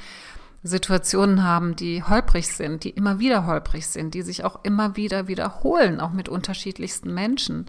Situationen 0.63 1.43
haben, 1.45 1.77
die 1.77 2.03
holprig 2.03 2.49
sind, 2.49 2.85
die 2.85 2.91
immer 2.91 3.19
wieder 3.19 3.47
holprig 3.47 3.87
sind, 3.87 4.15
die 4.15 4.23
sich 4.23 4.45
auch 4.45 4.65
immer 4.65 4.97
wieder 4.97 5.29
wiederholen, 5.29 6.01
auch 6.01 6.13
mit 6.13 6.29
unterschiedlichsten 6.29 7.13
Menschen, 7.15 7.67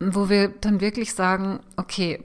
wo 0.00 0.28
wir 0.28 0.48
dann 0.48 0.80
wirklich 0.80 1.14
sagen, 1.14 1.60
okay, 1.76 2.22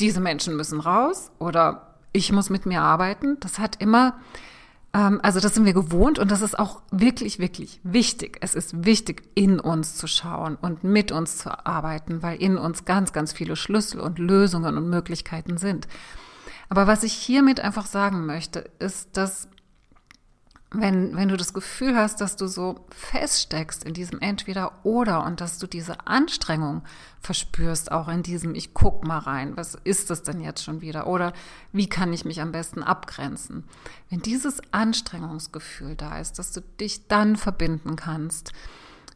diese 0.00 0.20
Menschen 0.20 0.56
müssen 0.56 0.80
raus 0.80 1.30
oder 1.38 1.94
ich 2.12 2.32
muss 2.32 2.50
mit 2.50 2.66
mir 2.66 2.82
arbeiten. 2.82 3.38
Das 3.40 3.58
hat 3.58 3.80
immer 3.80 4.18
ähm, 4.94 5.20
also 5.22 5.40
das 5.40 5.54
sind 5.54 5.64
wir 5.64 5.72
gewohnt 5.72 6.18
und 6.18 6.30
das 6.30 6.42
ist 6.42 6.58
auch 6.58 6.82
wirklich, 6.90 7.38
wirklich 7.38 7.80
wichtig. 7.82 8.38
Es 8.40 8.54
ist 8.54 8.84
wichtig, 8.84 9.22
in 9.34 9.60
uns 9.60 9.96
zu 9.96 10.06
schauen 10.06 10.56
und 10.56 10.84
mit 10.84 11.12
uns 11.12 11.38
zu 11.38 11.66
arbeiten, 11.66 12.22
weil 12.22 12.40
in 12.40 12.58
uns 12.58 12.84
ganz, 12.84 13.12
ganz 13.12 13.32
viele 13.32 13.56
Schlüssel 13.56 14.00
und 14.00 14.18
Lösungen 14.18 14.76
und 14.76 14.88
Möglichkeiten 14.88 15.56
sind. 15.56 15.88
Aber 16.72 16.86
was 16.86 17.02
ich 17.02 17.12
hiermit 17.12 17.60
einfach 17.60 17.84
sagen 17.84 18.24
möchte, 18.24 18.60
ist, 18.78 19.18
dass 19.18 19.46
wenn, 20.70 21.14
wenn 21.14 21.28
du 21.28 21.36
das 21.36 21.52
Gefühl 21.52 21.94
hast, 21.94 22.22
dass 22.22 22.36
du 22.36 22.46
so 22.46 22.86
feststeckst 22.88 23.84
in 23.84 23.92
diesem 23.92 24.20
Entweder-Oder 24.20 25.22
und 25.22 25.42
dass 25.42 25.58
du 25.58 25.66
diese 25.66 26.06
Anstrengung 26.06 26.82
verspürst, 27.20 27.92
auch 27.92 28.08
in 28.08 28.22
diesem 28.22 28.54
Ich 28.54 28.72
guck 28.72 29.06
mal 29.06 29.18
rein, 29.18 29.54
was 29.54 29.74
ist 29.84 30.08
das 30.08 30.22
denn 30.22 30.40
jetzt 30.40 30.64
schon 30.64 30.80
wieder? 30.80 31.08
Oder 31.08 31.34
wie 31.72 31.90
kann 31.90 32.10
ich 32.14 32.24
mich 32.24 32.40
am 32.40 32.52
besten 32.52 32.82
abgrenzen? 32.82 33.64
Wenn 34.08 34.22
dieses 34.22 34.62
Anstrengungsgefühl 34.72 35.94
da 35.94 36.20
ist, 36.20 36.38
dass 36.38 36.52
du 36.52 36.62
dich 36.62 37.06
dann 37.06 37.36
verbinden 37.36 37.96
kannst 37.96 38.54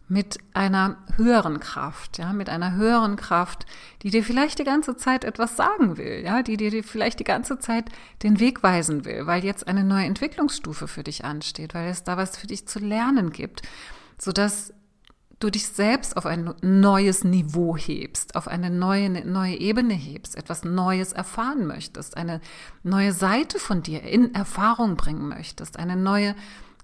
mit 0.08 0.38
einer 0.54 0.98
höheren 1.16 1.58
Kraft, 1.58 2.18
ja, 2.18 2.32
mit 2.32 2.48
einer 2.48 2.74
höheren 2.74 3.16
Kraft, 3.16 3.66
die 4.02 4.10
dir 4.10 4.22
vielleicht 4.22 4.58
die 4.58 4.64
ganze 4.64 4.96
Zeit 4.96 5.24
etwas 5.24 5.56
sagen 5.56 5.96
will, 5.96 6.22
ja, 6.24 6.42
die 6.42 6.56
dir 6.56 6.84
vielleicht 6.84 7.18
die 7.18 7.24
ganze 7.24 7.58
Zeit 7.58 7.86
den 8.22 8.38
Weg 8.38 8.62
weisen 8.62 9.04
will, 9.04 9.26
weil 9.26 9.44
jetzt 9.44 9.66
eine 9.66 9.82
neue 9.82 10.06
Entwicklungsstufe 10.06 10.86
für 10.86 11.02
dich 11.02 11.24
ansteht, 11.24 11.74
weil 11.74 11.88
es 11.88 12.04
da 12.04 12.16
was 12.16 12.36
für 12.36 12.46
dich 12.46 12.68
zu 12.68 12.78
lernen 12.78 13.30
gibt, 13.30 13.62
so 14.18 14.30
dass 14.30 14.72
du 15.40 15.50
dich 15.50 15.68
selbst 15.68 16.16
auf 16.16 16.24
ein 16.24 16.54
neues 16.62 17.24
Niveau 17.24 17.76
hebst, 17.76 18.36
auf 18.36 18.48
eine 18.48 18.70
neue, 18.70 19.10
neue 19.10 19.56
Ebene 19.56 19.94
hebst, 19.94 20.36
etwas 20.36 20.64
Neues 20.64 21.12
erfahren 21.12 21.66
möchtest, 21.66 22.16
eine 22.16 22.40
neue 22.82 23.12
Seite 23.12 23.58
von 23.58 23.82
dir 23.82 24.02
in 24.02 24.34
Erfahrung 24.34 24.96
bringen 24.96 25.28
möchtest, 25.28 25.78
eine 25.78 25.96
neue 25.96 26.34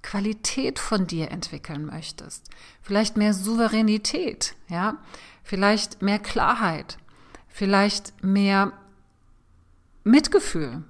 Qualität 0.02 0.78
von 0.78 1.06
dir 1.06 1.30
entwickeln 1.30 1.86
möchtest. 1.86 2.48
Vielleicht 2.82 3.16
mehr 3.16 3.34
Souveränität, 3.34 4.54
ja? 4.68 4.96
Vielleicht 5.42 6.02
mehr 6.02 6.18
Klarheit. 6.18 6.98
Vielleicht 7.48 8.22
mehr 8.22 8.72
Mitgefühl. 10.04 10.82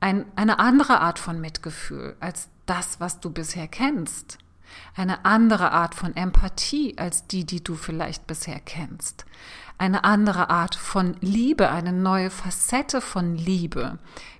Ein, 0.00 0.26
eine 0.36 0.58
andere 0.58 1.00
Art 1.00 1.18
von 1.18 1.40
Mitgefühl 1.40 2.16
als 2.20 2.48
das, 2.66 3.00
was 3.00 3.20
du 3.20 3.30
bisher 3.30 3.68
kennst. 3.68 4.38
Eine 4.94 5.24
andere 5.24 5.72
Art 5.72 5.94
von 5.94 6.14
Empathie 6.16 6.98
als 6.98 7.26
die, 7.26 7.44
die 7.44 7.62
du 7.62 7.76
vielleicht 7.76 8.26
bisher 8.26 8.60
kennst. 8.60 9.24
Eine 9.78 10.04
andere 10.04 10.50
Art 10.50 10.74
von 10.74 11.16
Liebe, 11.20 11.70
eine 11.70 11.92
neue 11.92 12.30
Facette 12.30 13.00
von 13.00 13.36
Liebe, 13.36 13.98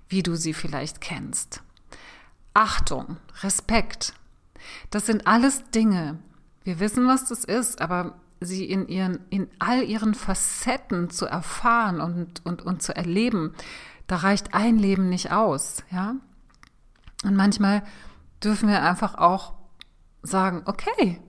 wie 0.08 0.22
du 0.22 0.34
sie 0.34 0.54
vielleicht 0.54 1.00
kennst. 1.00 1.62
Achtung, 2.56 3.18
Respekt. 3.42 4.14
Das 4.90 5.04
sind 5.04 5.26
alles 5.26 5.70
Dinge. 5.72 6.18
Wir 6.64 6.80
wissen, 6.80 7.06
was 7.06 7.26
das 7.26 7.44
ist, 7.44 7.82
aber 7.82 8.14
sie 8.40 8.64
in 8.64 8.88
ihren, 8.88 9.20
in 9.28 9.50
all 9.58 9.82
ihren 9.82 10.14
Facetten 10.14 11.10
zu 11.10 11.26
erfahren 11.26 12.00
und, 12.00 12.46
und, 12.46 12.62
und 12.62 12.82
zu 12.82 12.96
erleben, 12.96 13.54
da 14.06 14.16
reicht 14.16 14.54
ein 14.54 14.78
Leben 14.78 15.10
nicht 15.10 15.32
aus, 15.32 15.82
ja. 15.90 16.14
Und 17.24 17.36
manchmal 17.36 17.82
dürfen 18.42 18.70
wir 18.70 18.82
einfach 18.82 19.16
auch 19.16 19.52
sagen, 20.22 20.62
okay, 20.64 21.20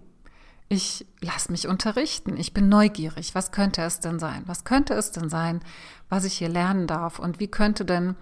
ich 0.69 1.05
lass 1.19 1.49
mich 1.49 1.67
unterrichten, 1.67 2.37
ich 2.37 2.53
bin 2.53 2.69
neugierig, 2.69 3.35
was 3.35 3.51
könnte 3.51 3.81
es 3.81 3.99
denn 3.99 4.17
sein? 4.19 4.43
Was 4.45 4.63
könnte 4.63 4.93
es 4.93 5.11
denn 5.11 5.29
sein, 5.29 5.59
was 6.07 6.23
ich 6.23 6.37
hier 6.37 6.49
lernen 6.49 6.87
darf? 6.87 7.19
Und 7.19 7.41
wie 7.41 7.49
könnte 7.49 7.83
denn 7.83 8.15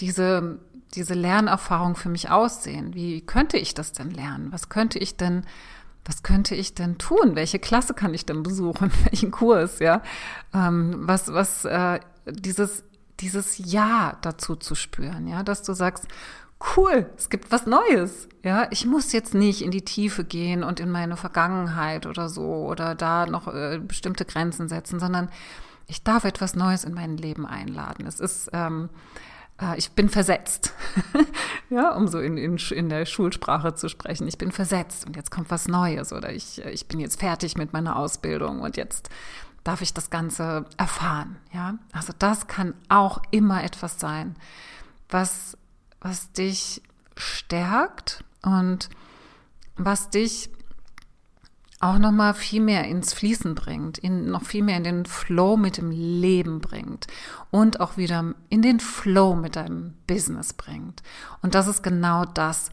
diese, 0.00 0.58
diese 0.94 1.14
Lernerfahrung 1.14 1.96
für 1.96 2.08
mich 2.08 2.30
aussehen? 2.30 2.94
Wie 2.94 3.20
könnte 3.20 3.58
ich 3.58 3.74
das 3.74 3.92
denn 3.92 4.10
lernen? 4.10 4.52
Was 4.52 4.68
könnte 4.68 4.98
ich 4.98 5.16
denn, 5.16 5.44
was 6.04 6.22
könnte 6.22 6.54
ich 6.54 6.74
denn 6.74 6.98
tun? 6.98 7.34
Welche 7.34 7.58
Klasse 7.58 7.94
kann 7.94 8.14
ich 8.14 8.26
denn 8.26 8.42
besuchen? 8.42 8.90
Welchen 9.04 9.30
Kurs, 9.30 9.78
ja? 9.78 10.02
Ähm, 10.54 11.00
was, 11.00 11.32
was, 11.32 11.64
äh, 11.64 12.00
dieses, 12.26 12.84
dieses 13.20 13.58
Ja 13.58 14.18
dazu 14.22 14.56
zu 14.56 14.74
spüren, 14.74 15.26
ja, 15.26 15.42
dass 15.42 15.62
du 15.62 15.72
sagst, 15.72 16.06
cool, 16.76 17.10
es 17.16 17.28
gibt 17.28 17.52
was 17.52 17.66
Neues, 17.66 18.28
ja, 18.42 18.66
ich 18.70 18.86
muss 18.86 19.12
jetzt 19.12 19.34
nicht 19.34 19.62
in 19.62 19.70
die 19.70 19.84
Tiefe 19.84 20.24
gehen 20.24 20.64
und 20.64 20.80
in 20.80 20.90
meine 20.90 21.16
Vergangenheit 21.16 22.06
oder 22.06 22.28
so 22.28 22.66
oder 22.66 22.94
da 22.94 23.26
noch 23.26 23.48
äh, 23.48 23.78
bestimmte 23.78 24.24
Grenzen 24.24 24.68
setzen, 24.68 24.98
sondern 24.98 25.30
ich 25.86 26.02
darf 26.02 26.24
etwas 26.24 26.56
Neues 26.56 26.84
in 26.84 26.94
mein 26.94 27.16
Leben 27.16 27.46
einladen. 27.46 28.06
Es 28.06 28.20
ist 28.20 28.50
ähm, 28.52 28.88
äh, 28.88 29.26
ich 29.76 29.92
bin 29.92 30.08
versetzt, 30.08 30.74
ja, 31.70 31.94
um 31.94 32.08
so 32.08 32.18
in, 32.18 32.36
in, 32.36 32.56
in 32.56 32.88
der 32.88 33.06
Schulsprache 33.06 33.74
zu 33.74 33.88
sprechen. 33.88 34.28
Ich 34.28 34.38
bin 34.38 34.52
versetzt 34.52 35.06
und 35.06 35.16
jetzt 35.16 35.30
kommt 35.30 35.50
was 35.50 35.66
Neues 35.66 36.12
oder 36.12 36.32
ich, 36.32 36.62
ich 36.64 36.88
bin 36.88 37.00
jetzt 37.00 37.18
fertig 37.20 37.56
mit 37.56 37.72
meiner 37.72 37.96
Ausbildung 37.96 38.60
und 38.60 38.76
jetzt 38.76 39.08
darf 39.64 39.80
ich 39.80 39.94
das 39.94 40.10
Ganze 40.10 40.66
erfahren, 40.76 41.36
ja. 41.52 41.78
Also 41.92 42.12
das 42.18 42.46
kann 42.46 42.74
auch 42.88 43.22
immer 43.30 43.64
etwas 43.64 43.98
sein, 43.98 44.36
was, 45.08 45.56
was 46.00 46.32
dich 46.32 46.82
stärkt 47.16 48.24
und 48.42 48.90
was 49.76 50.10
dich 50.10 50.50
auch 51.86 51.98
noch 51.98 52.12
mal 52.12 52.34
viel 52.34 52.60
mehr 52.60 52.84
ins 52.84 53.12
Fließen 53.12 53.54
bringt, 53.54 53.98
in 53.98 54.30
noch 54.30 54.44
viel 54.44 54.62
mehr 54.62 54.76
in 54.76 54.84
den 54.84 55.06
Flow 55.06 55.56
mit 55.56 55.78
dem 55.78 55.90
Leben 55.90 56.60
bringt 56.60 57.06
und 57.50 57.80
auch 57.80 57.96
wieder 57.96 58.34
in 58.48 58.62
den 58.62 58.80
Flow 58.80 59.34
mit 59.34 59.56
deinem 59.56 59.94
Business 60.06 60.52
bringt. 60.52 61.02
Und 61.42 61.54
das 61.54 61.66
ist 61.66 61.82
genau 61.82 62.24
das, 62.24 62.70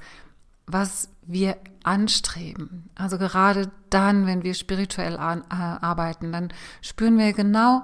was 0.65 1.09
wir 1.25 1.57
anstreben. 1.83 2.89
Also 2.95 3.17
gerade 3.17 3.71
dann, 3.89 4.25
wenn 4.25 4.43
wir 4.43 4.53
spirituell 4.53 5.17
an, 5.17 5.41
äh, 5.49 5.55
arbeiten, 5.55 6.31
dann 6.31 6.53
spüren 6.81 7.17
wir 7.17 7.33
genau 7.33 7.83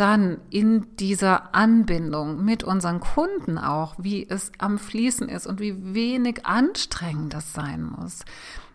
dann 0.00 0.38
in 0.50 0.96
dieser 0.96 1.54
Anbindung 1.54 2.44
mit 2.44 2.64
unseren 2.64 3.00
Kunden 3.00 3.58
auch, 3.58 3.94
wie 3.98 4.28
es 4.28 4.52
am 4.58 4.78
Fließen 4.78 5.28
ist 5.28 5.46
und 5.46 5.60
wie 5.60 5.94
wenig 5.94 6.46
anstrengend 6.46 7.34
das 7.34 7.52
sein 7.52 7.82
muss 7.84 8.24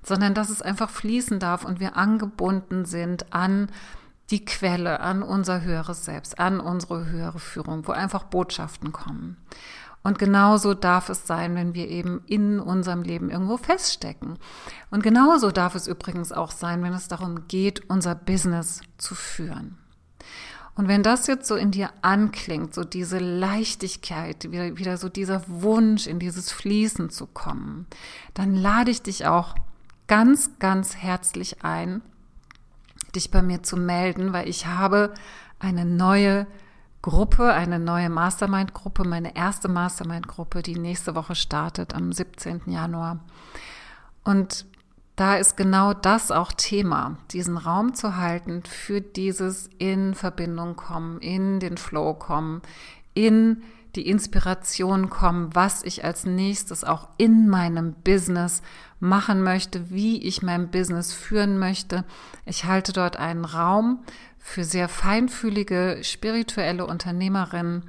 sondern 0.03 0.33
dass 0.33 0.49
es 0.49 0.61
einfach 0.61 0.89
fließen 0.89 1.39
darf 1.39 1.65
und 1.65 1.79
wir 1.79 1.97
angebunden 1.97 2.85
sind 2.85 3.33
an 3.33 3.69
die 4.29 4.45
Quelle, 4.45 4.99
an 4.99 5.23
unser 5.23 5.61
höheres 5.61 6.05
Selbst, 6.05 6.39
an 6.39 6.59
unsere 6.59 7.07
höhere 7.07 7.39
Führung, 7.39 7.87
wo 7.87 7.91
einfach 7.91 8.23
Botschaften 8.25 8.91
kommen. 8.91 9.37
Und 10.01 10.19
genauso 10.19 10.73
darf 10.73 11.07
es 11.09 11.25
sein, 11.25 11.55
wenn 11.55 11.73
wir 11.73 11.87
eben 11.87 12.21
in 12.25 12.59
unserem 12.59 13.03
Leben 13.03 13.29
irgendwo 13.29 13.55
feststecken. 13.55 14.37
Und 14.91 15.01
genauso 15.01 15.51
darf 15.51 15.75
es 15.75 15.87
übrigens 15.87 16.33
auch 16.33 16.51
sein, 16.51 16.83
wenn 16.83 16.93
es 16.93 17.07
darum 17.07 17.47
geht, 17.47 17.89
unser 17.89 18.13
Business 18.13 18.81
zu 18.97 19.15
führen. 19.15 19.77
Und 20.75 20.87
wenn 20.87 21.03
das 21.03 21.27
jetzt 21.27 21.47
so 21.47 21.55
in 21.55 21.71
dir 21.71 21.91
anklingt, 22.01 22.73
so 22.73 22.83
diese 22.83 23.19
Leichtigkeit, 23.19 24.51
wieder, 24.51 24.77
wieder 24.77 24.97
so 24.97 25.07
dieser 25.07 25.43
Wunsch, 25.47 26.07
in 26.07 26.17
dieses 26.17 26.51
Fließen 26.51 27.11
zu 27.11 27.27
kommen, 27.27 27.85
dann 28.33 28.55
lade 28.55 28.89
ich 28.89 29.03
dich 29.03 29.27
auch 29.27 29.55
ganz, 30.07 30.51
ganz 30.57 30.95
herzlich 30.95 31.63
ein, 31.63 32.01
dich 33.15 33.29
bei 33.29 33.43
mir 33.43 33.61
zu 33.61 33.77
melden, 33.77 34.33
weil 34.33 34.49
ich 34.49 34.65
habe 34.65 35.13
eine 35.59 35.85
neue 35.85 36.47
Gruppe, 37.03 37.53
eine 37.53 37.79
neue 37.79 38.09
Mastermind-Gruppe, 38.09 39.03
meine 39.03 39.35
erste 39.35 39.67
Mastermind-Gruppe, 39.67 40.63
die 40.63 40.79
nächste 40.79 41.13
Woche 41.15 41.35
startet 41.35 41.93
am 41.93 42.11
17. 42.11 42.61
Januar. 42.67 43.19
Und 44.23 44.65
da 45.15 45.35
ist 45.35 45.57
genau 45.57 45.93
das 45.93 46.31
auch 46.31 46.51
Thema, 46.51 47.17
diesen 47.31 47.57
Raum 47.57 47.93
zu 47.93 48.17
halten 48.17 48.63
für 48.67 48.99
dieses 48.99 49.69
in 49.77 50.15
Verbindung 50.15 50.75
kommen, 50.75 51.19
in 51.19 51.59
den 51.59 51.77
Flow 51.77 52.13
kommen, 52.15 52.61
in 53.13 53.61
die 53.95 54.07
Inspiration 54.07 55.11
kommen, 55.11 55.53
was 55.53 55.83
ich 55.83 56.03
als 56.03 56.25
nächstes 56.25 56.83
auch 56.83 57.09
in 57.17 57.47
meinem 57.47 57.93
Business 57.93 58.63
machen 58.99 59.43
möchte, 59.43 59.91
wie 59.91 60.23
ich 60.23 60.41
mein 60.41 60.71
Business 60.71 61.13
führen 61.13 61.59
möchte. 61.59 62.03
Ich 62.45 62.65
halte 62.65 62.91
dort 62.91 63.17
einen 63.17 63.45
Raum 63.45 63.99
für 64.39 64.63
sehr 64.63 64.89
feinfühlige, 64.89 65.99
spirituelle 66.01 66.87
Unternehmerinnen, 66.87 67.83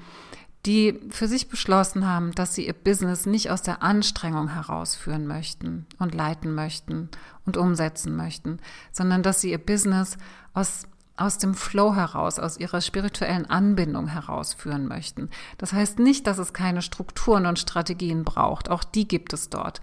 die 0.67 1.01
für 1.11 1.29
sich 1.29 1.49
beschlossen 1.49 2.07
haben, 2.07 2.33
dass 2.33 2.55
sie 2.55 2.67
ihr 2.67 2.73
Business 2.73 3.27
nicht 3.27 3.51
aus 3.51 3.63
der 3.63 3.83
Anstrengung 3.83 4.49
herausführen 4.49 5.27
möchten 5.27 5.87
und 5.99 6.15
leiten 6.15 6.55
möchten 6.55 7.11
und 7.45 7.57
umsetzen 7.57 8.17
möchten, 8.17 8.59
sondern 8.93 9.23
dass 9.23 9.41
sie 9.41 9.51
ihr 9.51 9.59
Business 9.59 10.17
aus 10.55 10.87
aus 11.17 11.39
dem 11.39 11.55
Flow 11.55 11.95
heraus, 11.95 12.39
aus 12.39 12.59
ihrer 12.59 12.81
spirituellen 12.81 13.47
Anbindung 13.49 14.09
herausführen 14.09 14.89
möchten. 14.89 15.31
Das 15.59 15.73
heißt 15.73 16.01
nicht, 16.01 16.27
dass 16.27 16.39
es 16.39 16.53
keine 16.53 16.83
Strukturen 16.83 17.47
und 17.47 17.59
Strategien 17.59 18.25
braucht. 18.25 18.69
Auch 18.69 18.83
die 18.83 19.07
gibt 19.07 19.33
es 19.33 19.49
dort. 19.49 19.81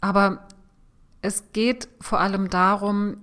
Aber 0.00 0.46
es 1.22 1.44
geht 1.52 1.88
vor 2.00 2.20
allem 2.20 2.50
darum, 2.50 3.16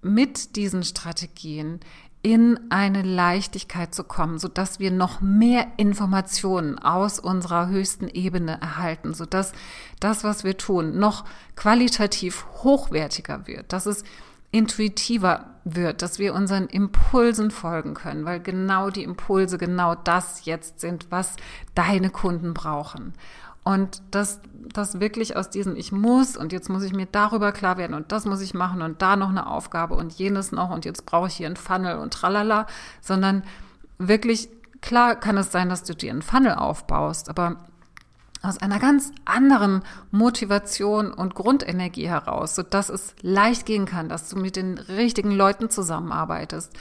mit 0.00 0.56
diesen 0.56 0.82
Strategien 0.82 1.80
in 2.24 2.58
eine 2.70 3.02
Leichtigkeit 3.02 3.94
zu 3.94 4.02
kommen, 4.02 4.38
so 4.38 4.48
dass 4.48 4.78
wir 4.80 4.90
noch 4.90 5.20
mehr 5.20 5.66
Informationen 5.76 6.78
aus 6.78 7.20
unserer 7.20 7.68
höchsten 7.68 8.08
Ebene 8.08 8.58
erhalten, 8.62 9.12
so 9.12 9.26
dass 9.26 9.52
das, 10.00 10.24
was 10.24 10.42
wir 10.42 10.56
tun, 10.56 10.98
noch 10.98 11.26
qualitativ 11.54 12.46
hochwertiger 12.62 13.46
wird, 13.46 13.74
dass 13.74 13.84
es 13.84 14.04
intuitiver 14.52 15.50
wird, 15.64 16.00
dass 16.00 16.18
wir 16.18 16.32
unseren 16.32 16.66
Impulsen 16.66 17.50
folgen 17.50 17.92
können, 17.92 18.24
weil 18.24 18.40
genau 18.40 18.88
die 18.88 19.02
Impulse 19.02 19.58
genau 19.58 19.94
das 19.94 20.46
jetzt 20.46 20.80
sind, 20.80 21.08
was 21.10 21.36
deine 21.74 22.08
Kunden 22.08 22.54
brauchen. 22.54 23.12
Und 23.64 24.02
dass 24.10 24.40
das 24.72 25.00
wirklich 25.00 25.36
aus 25.36 25.50
diesem 25.50 25.76
Ich 25.76 25.92
muss 25.92 26.36
und 26.36 26.52
jetzt 26.52 26.68
muss 26.68 26.82
ich 26.82 26.92
mir 26.92 27.06
darüber 27.06 27.52
klar 27.52 27.76
werden 27.78 27.94
und 27.94 28.12
das 28.12 28.24
muss 28.24 28.40
ich 28.40 28.54
machen 28.54 28.82
und 28.82 29.02
da 29.02 29.16
noch 29.16 29.30
eine 29.30 29.46
Aufgabe 29.46 29.94
und 29.94 30.12
jenes 30.12 30.52
noch 30.52 30.70
und 30.70 30.84
jetzt 30.84 31.06
brauche 31.06 31.28
ich 31.28 31.34
hier 31.34 31.46
einen 31.46 31.56
Funnel 31.56 31.98
und 31.98 32.12
tralala, 32.12 32.66
sondern 33.00 33.44
wirklich 33.98 34.48
klar 34.80 35.16
kann 35.16 35.38
es 35.38 35.52
sein, 35.52 35.68
dass 35.68 35.84
du 35.84 35.94
dir 35.94 36.10
einen 36.10 36.22
Funnel 36.22 36.54
aufbaust, 36.54 37.28
aber 37.28 37.56
aus 38.42 38.58
einer 38.58 38.78
ganz 38.78 39.12
anderen 39.24 39.82
Motivation 40.10 41.12
und 41.12 41.34
Grundenergie 41.34 42.08
heraus, 42.08 42.54
so 42.54 42.62
dass 42.62 42.90
es 42.90 43.14
leicht 43.22 43.64
gehen 43.64 43.86
kann, 43.86 44.08
dass 44.08 44.28
du 44.28 44.36
mit 44.36 44.56
den 44.56 44.76
richtigen 44.76 45.30
Leuten 45.30 45.70
zusammenarbeitest, 45.70 46.72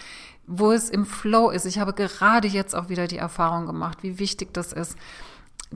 wo 0.46 0.72
es 0.74 0.90
im 0.90 1.06
Flow 1.06 1.50
ist. 1.50 1.66
Ich 1.66 1.80
habe 1.80 1.94
gerade 1.94 2.50
jetzt 2.50 2.76
auch 2.76 2.90
wieder 2.90 3.08
die 3.08 3.18
Erfahrung 3.18 3.66
gemacht, 3.66 4.00
wie 4.02 4.20
wichtig 4.20 4.54
das 4.54 4.74
ist, 4.74 4.98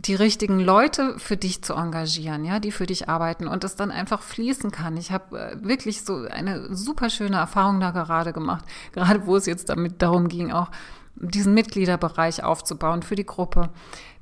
die 0.02 0.16
richtigen 0.16 0.60
Leute 0.60 1.18
für 1.18 1.38
dich 1.38 1.64
zu 1.64 1.74
engagieren, 1.74 2.46
ja, 2.46 2.60
die 2.60 2.72
für 2.72 2.86
dich 2.86 3.10
arbeiten 3.10 3.48
und 3.48 3.64
es 3.64 3.76
dann 3.76 3.90
einfach 3.90 4.22
fließen 4.22 4.70
kann. 4.72 4.96
Ich 4.96 5.12
habe 5.12 5.40
äh, 5.40 5.64
wirklich 5.64 6.04
so 6.04 6.18
eine 6.30 6.76
super 6.76 7.10
schöne 7.10 7.38
Erfahrung 7.38 7.80
da 7.80 7.90
gerade 7.90 8.32
gemacht, 8.32 8.66
gerade 8.92 9.26
wo 9.26 9.36
es 9.36 9.48
jetzt 9.48 9.70
damit 9.70 10.02
darum 10.02 10.28
ging, 10.28 10.52
auch 10.52 10.70
diesen 11.16 11.56
Mitgliederbereich 11.56 12.44
aufzubauen 12.44 13.02
für 13.02 13.16
die 13.16 13.26
Gruppe. 13.26 13.70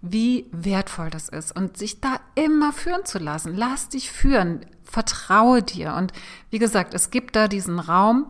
Wie 0.02 0.46
wertvoll 0.54 1.10
das 1.10 1.28
ist 1.28 1.54
und 1.54 1.76
sich 1.76 2.00
da 2.00 2.22
immer 2.36 2.72
führen 2.72 3.04
zu 3.04 3.20
lassen. 3.20 3.54
Lass 3.54 3.90
dich 3.90 4.10
führen, 4.10 4.66
vertraue 4.86 5.62
dir 5.62 5.96
und 5.96 6.14
wie 6.52 6.60
gesagt, 6.60 6.94
es 6.94 7.10
gibt 7.10 7.36
da 7.36 7.50
diesen 7.50 7.80
Raum. 7.80 8.28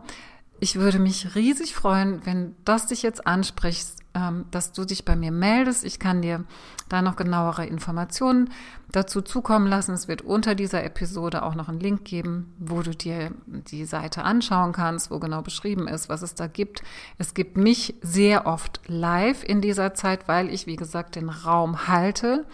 Ich 0.58 0.76
würde 0.76 0.98
mich 0.98 1.36
riesig 1.36 1.74
freuen, 1.76 2.26
wenn 2.26 2.56
das 2.64 2.88
dich 2.88 3.02
jetzt 3.02 3.24
anspricht, 3.24 3.86
ähm, 4.05 4.05
dass 4.50 4.72
du 4.72 4.84
dich 4.84 5.04
bei 5.04 5.16
mir 5.16 5.32
meldest. 5.32 5.84
Ich 5.84 5.98
kann 5.98 6.22
dir 6.22 6.44
da 6.88 7.02
noch 7.02 7.16
genauere 7.16 7.66
Informationen 7.66 8.50
dazu 8.90 9.20
zukommen 9.20 9.66
lassen. 9.66 9.92
Es 9.92 10.08
wird 10.08 10.22
unter 10.22 10.54
dieser 10.54 10.84
Episode 10.84 11.42
auch 11.42 11.54
noch 11.54 11.68
einen 11.68 11.80
Link 11.80 12.04
geben, 12.04 12.54
wo 12.58 12.82
du 12.82 12.90
dir 12.90 13.32
die 13.46 13.84
Seite 13.84 14.22
anschauen 14.22 14.72
kannst, 14.72 15.10
wo 15.10 15.18
genau 15.18 15.42
beschrieben 15.42 15.88
ist, 15.88 16.08
was 16.08 16.22
es 16.22 16.34
da 16.34 16.46
gibt. 16.46 16.82
Es 17.18 17.34
gibt 17.34 17.56
mich 17.56 17.94
sehr 18.02 18.46
oft 18.46 18.80
live 18.86 19.42
in 19.44 19.60
dieser 19.60 19.94
Zeit, 19.94 20.28
weil 20.28 20.52
ich, 20.52 20.66
wie 20.66 20.76
gesagt, 20.76 21.16
den 21.16 21.28
Raum 21.28 21.88
halte. 21.88 22.46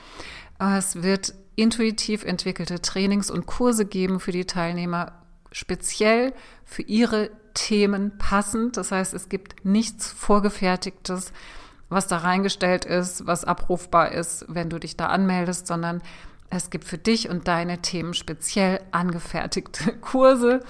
Es 0.58 1.02
wird 1.02 1.34
intuitiv 1.54 2.24
entwickelte 2.24 2.80
Trainings 2.80 3.30
und 3.30 3.46
Kurse 3.46 3.84
geben 3.84 4.20
für 4.20 4.32
die 4.32 4.46
Teilnehmer, 4.46 5.12
speziell 5.52 6.32
für 6.64 6.82
ihre 6.82 7.30
Themen 7.54 8.18
passend. 8.18 8.76
Das 8.76 8.92
heißt, 8.92 9.14
es 9.14 9.28
gibt 9.28 9.64
nichts 9.64 10.10
Vorgefertigtes, 10.12 11.32
was 11.88 12.06
da 12.06 12.18
reingestellt 12.18 12.84
ist, 12.84 13.26
was 13.26 13.44
abrufbar 13.44 14.12
ist, 14.12 14.46
wenn 14.48 14.70
du 14.70 14.78
dich 14.78 14.96
da 14.96 15.06
anmeldest, 15.06 15.66
sondern 15.66 16.02
es 16.54 16.68
gibt 16.68 16.84
für 16.84 16.98
dich 16.98 17.30
und 17.30 17.48
deine 17.48 17.78
Themen 17.78 18.12
speziell 18.12 18.80
angefertigte 18.90 19.90
Kurse 20.02 20.60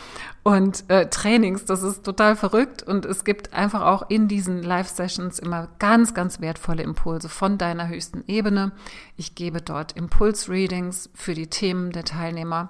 und 0.44 0.88
äh, 0.88 1.08
Trainings. 1.10 1.64
Das 1.64 1.82
ist 1.82 2.04
total 2.04 2.36
verrückt. 2.36 2.84
Und 2.84 3.04
es 3.04 3.24
gibt 3.24 3.52
einfach 3.52 3.82
auch 3.82 4.08
in 4.08 4.28
diesen 4.28 4.62
Live-Sessions 4.62 5.40
immer 5.40 5.70
ganz, 5.80 6.14
ganz 6.14 6.40
wertvolle 6.40 6.84
Impulse 6.84 7.28
von 7.28 7.58
deiner 7.58 7.88
höchsten 7.88 8.22
Ebene. 8.28 8.70
Ich 9.16 9.34
gebe 9.34 9.60
dort 9.60 9.96
Impuls-Readings 9.96 11.10
für 11.14 11.34
die 11.34 11.48
Themen 11.48 11.90
der 11.90 12.04
Teilnehmer 12.04 12.68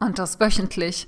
und 0.00 0.18
das 0.18 0.40
wöchentlich, 0.40 1.06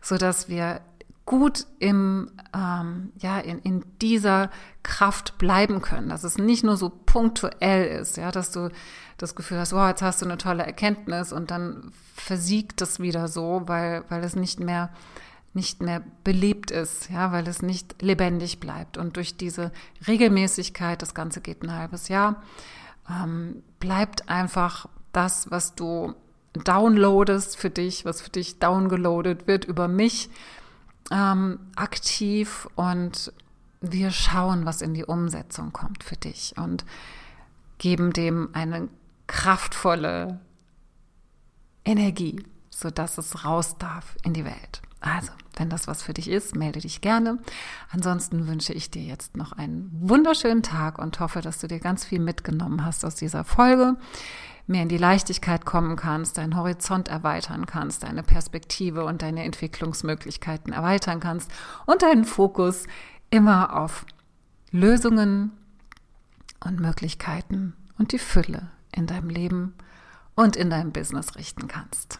so 0.00 0.18
dass 0.18 0.48
wir 0.48 0.82
gut 1.30 1.68
im, 1.78 2.28
ähm, 2.52 3.12
ja, 3.20 3.38
in, 3.38 3.60
in 3.60 3.84
dieser 4.02 4.50
Kraft 4.82 5.38
bleiben 5.38 5.80
können, 5.80 6.08
dass 6.08 6.24
es 6.24 6.38
nicht 6.38 6.64
nur 6.64 6.76
so 6.76 6.90
punktuell 6.90 8.00
ist, 8.00 8.16
ja, 8.16 8.32
dass 8.32 8.50
du 8.50 8.68
das 9.16 9.36
Gefühl 9.36 9.60
hast, 9.60 9.72
wow, 9.72 9.86
jetzt 9.86 10.02
hast 10.02 10.20
du 10.20 10.26
eine 10.26 10.38
tolle 10.38 10.66
Erkenntnis 10.66 11.32
und 11.32 11.52
dann 11.52 11.92
versiegt 12.16 12.82
es 12.82 12.98
wieder 12.98 13.28
so, 13.28 13.62
weil, 13.66 14.02
weil 14.08 14.24
es 14.24 14.34
nicht 14.34 14.58
mehr, 14.58 14.90
nicht 15.54 15.80
mehr 15.80 16.02
belebt 16.24 16.72
ist, 16.72 17.10
ja, 17.10 17.30
weil 17.30 17.46
es 17.46 17.62
nicht 17.62 18.02
lebendig 18.02 18.58
bleibt. 18.58 18.98
Und 18.98 19.16
durch 19.16 19.36
diese 19.36 19.70
Regelmäßigkeit, 20.08 21.00
das 21.00 21.14
Ganze 21.14 21.40
geht 21.42 21.62
ein 21.62 21.72
halbes 21.72 22.08
Jahr, 22.08 22.42
ähm, 23.08 23.62
bleibt 23.78 24.28
einfach 24.28 24.88
das, 25.12 25.48
was 25.52 25.76
du 25.76 26.12
downloadest 26.54 27.56
für 27.56 27.70
dich, 27.70 28.04
was 28.04 28.20
für 28.20 28.30
dich 28.30 28.58
downgeloadet 28.58 29.46
wird 29.46 29.64
über 29.64 29.86
mich, 29.86 30.28
ähm, 31.10 31.58
aktiv 31.76 32.68
und 32.76 33.32
wir 33.80 34.10
schauen, 34.10 34.66
was 34.66 34.82
in 34.82 34.94
die 34.94 35.04
Umsetzung 35.04 35.72
kommt 35.72 36.04
für 36.04 36.16
dich 36.16 36.54
und 36.56 36.84
geben 37.78 38.12
dem 38.12 38.50
eine 38.52 38.88
kraftvolle 39.26 40.40
Energie, 41.84 42.44
sodass 42.68 43.18
es 43.18 43.44
raus 43.44 43.78
darf 43.78 44.16
in 44.22 44.34
die 44.34 44.44
Welt. 44.44 44.82
Also, 45.00 45.32
wenn 45.56 45.70
das 45.70 45.86
was 45.88 46.02
für 46.02 46.12
dich 46.12 46.28
ist, 46.28 46.54
melde 46.54 46.80
dich 46.80 47.00
gerne. 47.00 47.38
Ansonsten 47.90 48.46
wünsche 48.46 48.72
ich 48.74 48.90
dir 48.90 49.02
jetzt 49.02 49.36
noch 49.36 49.52
einen 49.52 49.90
wunderschönen 49.92 50.62
Tag 50.62 50.98
und 50.98 51.18
hoffe, 51.20 51.40
dass 51.40 51.58
du 51.58 51.68
dir 51.68 51.80
ganz 51.80 52.04
viel 52.04 52.20
mitgenommen 52.20 52.84
hast 52.84 53.04
aus 53.04 53.14
dieser 53.14 53.44
Folge 53.44 53.96
mehr 54.70 54.82
in 54.82 54.88
die 54.88 54.98
Leichtigkeit 54.98 55.66
kommen 55.66 55.96
kannst, 55.96 56.38
deinen 56.38 56.56
Horizont 56.56 57.08
erweitern 57.08 57.66
kannst, 57.66 58.04
deine 58.04 58.22
Perspektive 58.22 59.04
und 59.04 59.20
deine 59.20 59.44
Entwicklungsmöglichkeiten 59.44 60.72
erweitern 60.72 61.20
kannst 61.20 61.50
und 61.86 62.02
deinen 62.02 62.24
Fokus 62.24 62.86
immer 63.30 63.76
auf 63.76 64.06
Lösungen 64.70 65.50
und 66.64 66.80
Möglichkeiten 66.80 67.74
und 67.98 68.12
die 68.12 68.18
Fülle 68.18 68.70
in 68.92 69.06
deinem 69.06 69.28
Leben 69.28 69.74
und 70.36 70.56
in 70.56 70.70
deinem 70.70 70.92
Business 70.92 71.34
richten 71.36 71.66
kannst. 71.66 72.18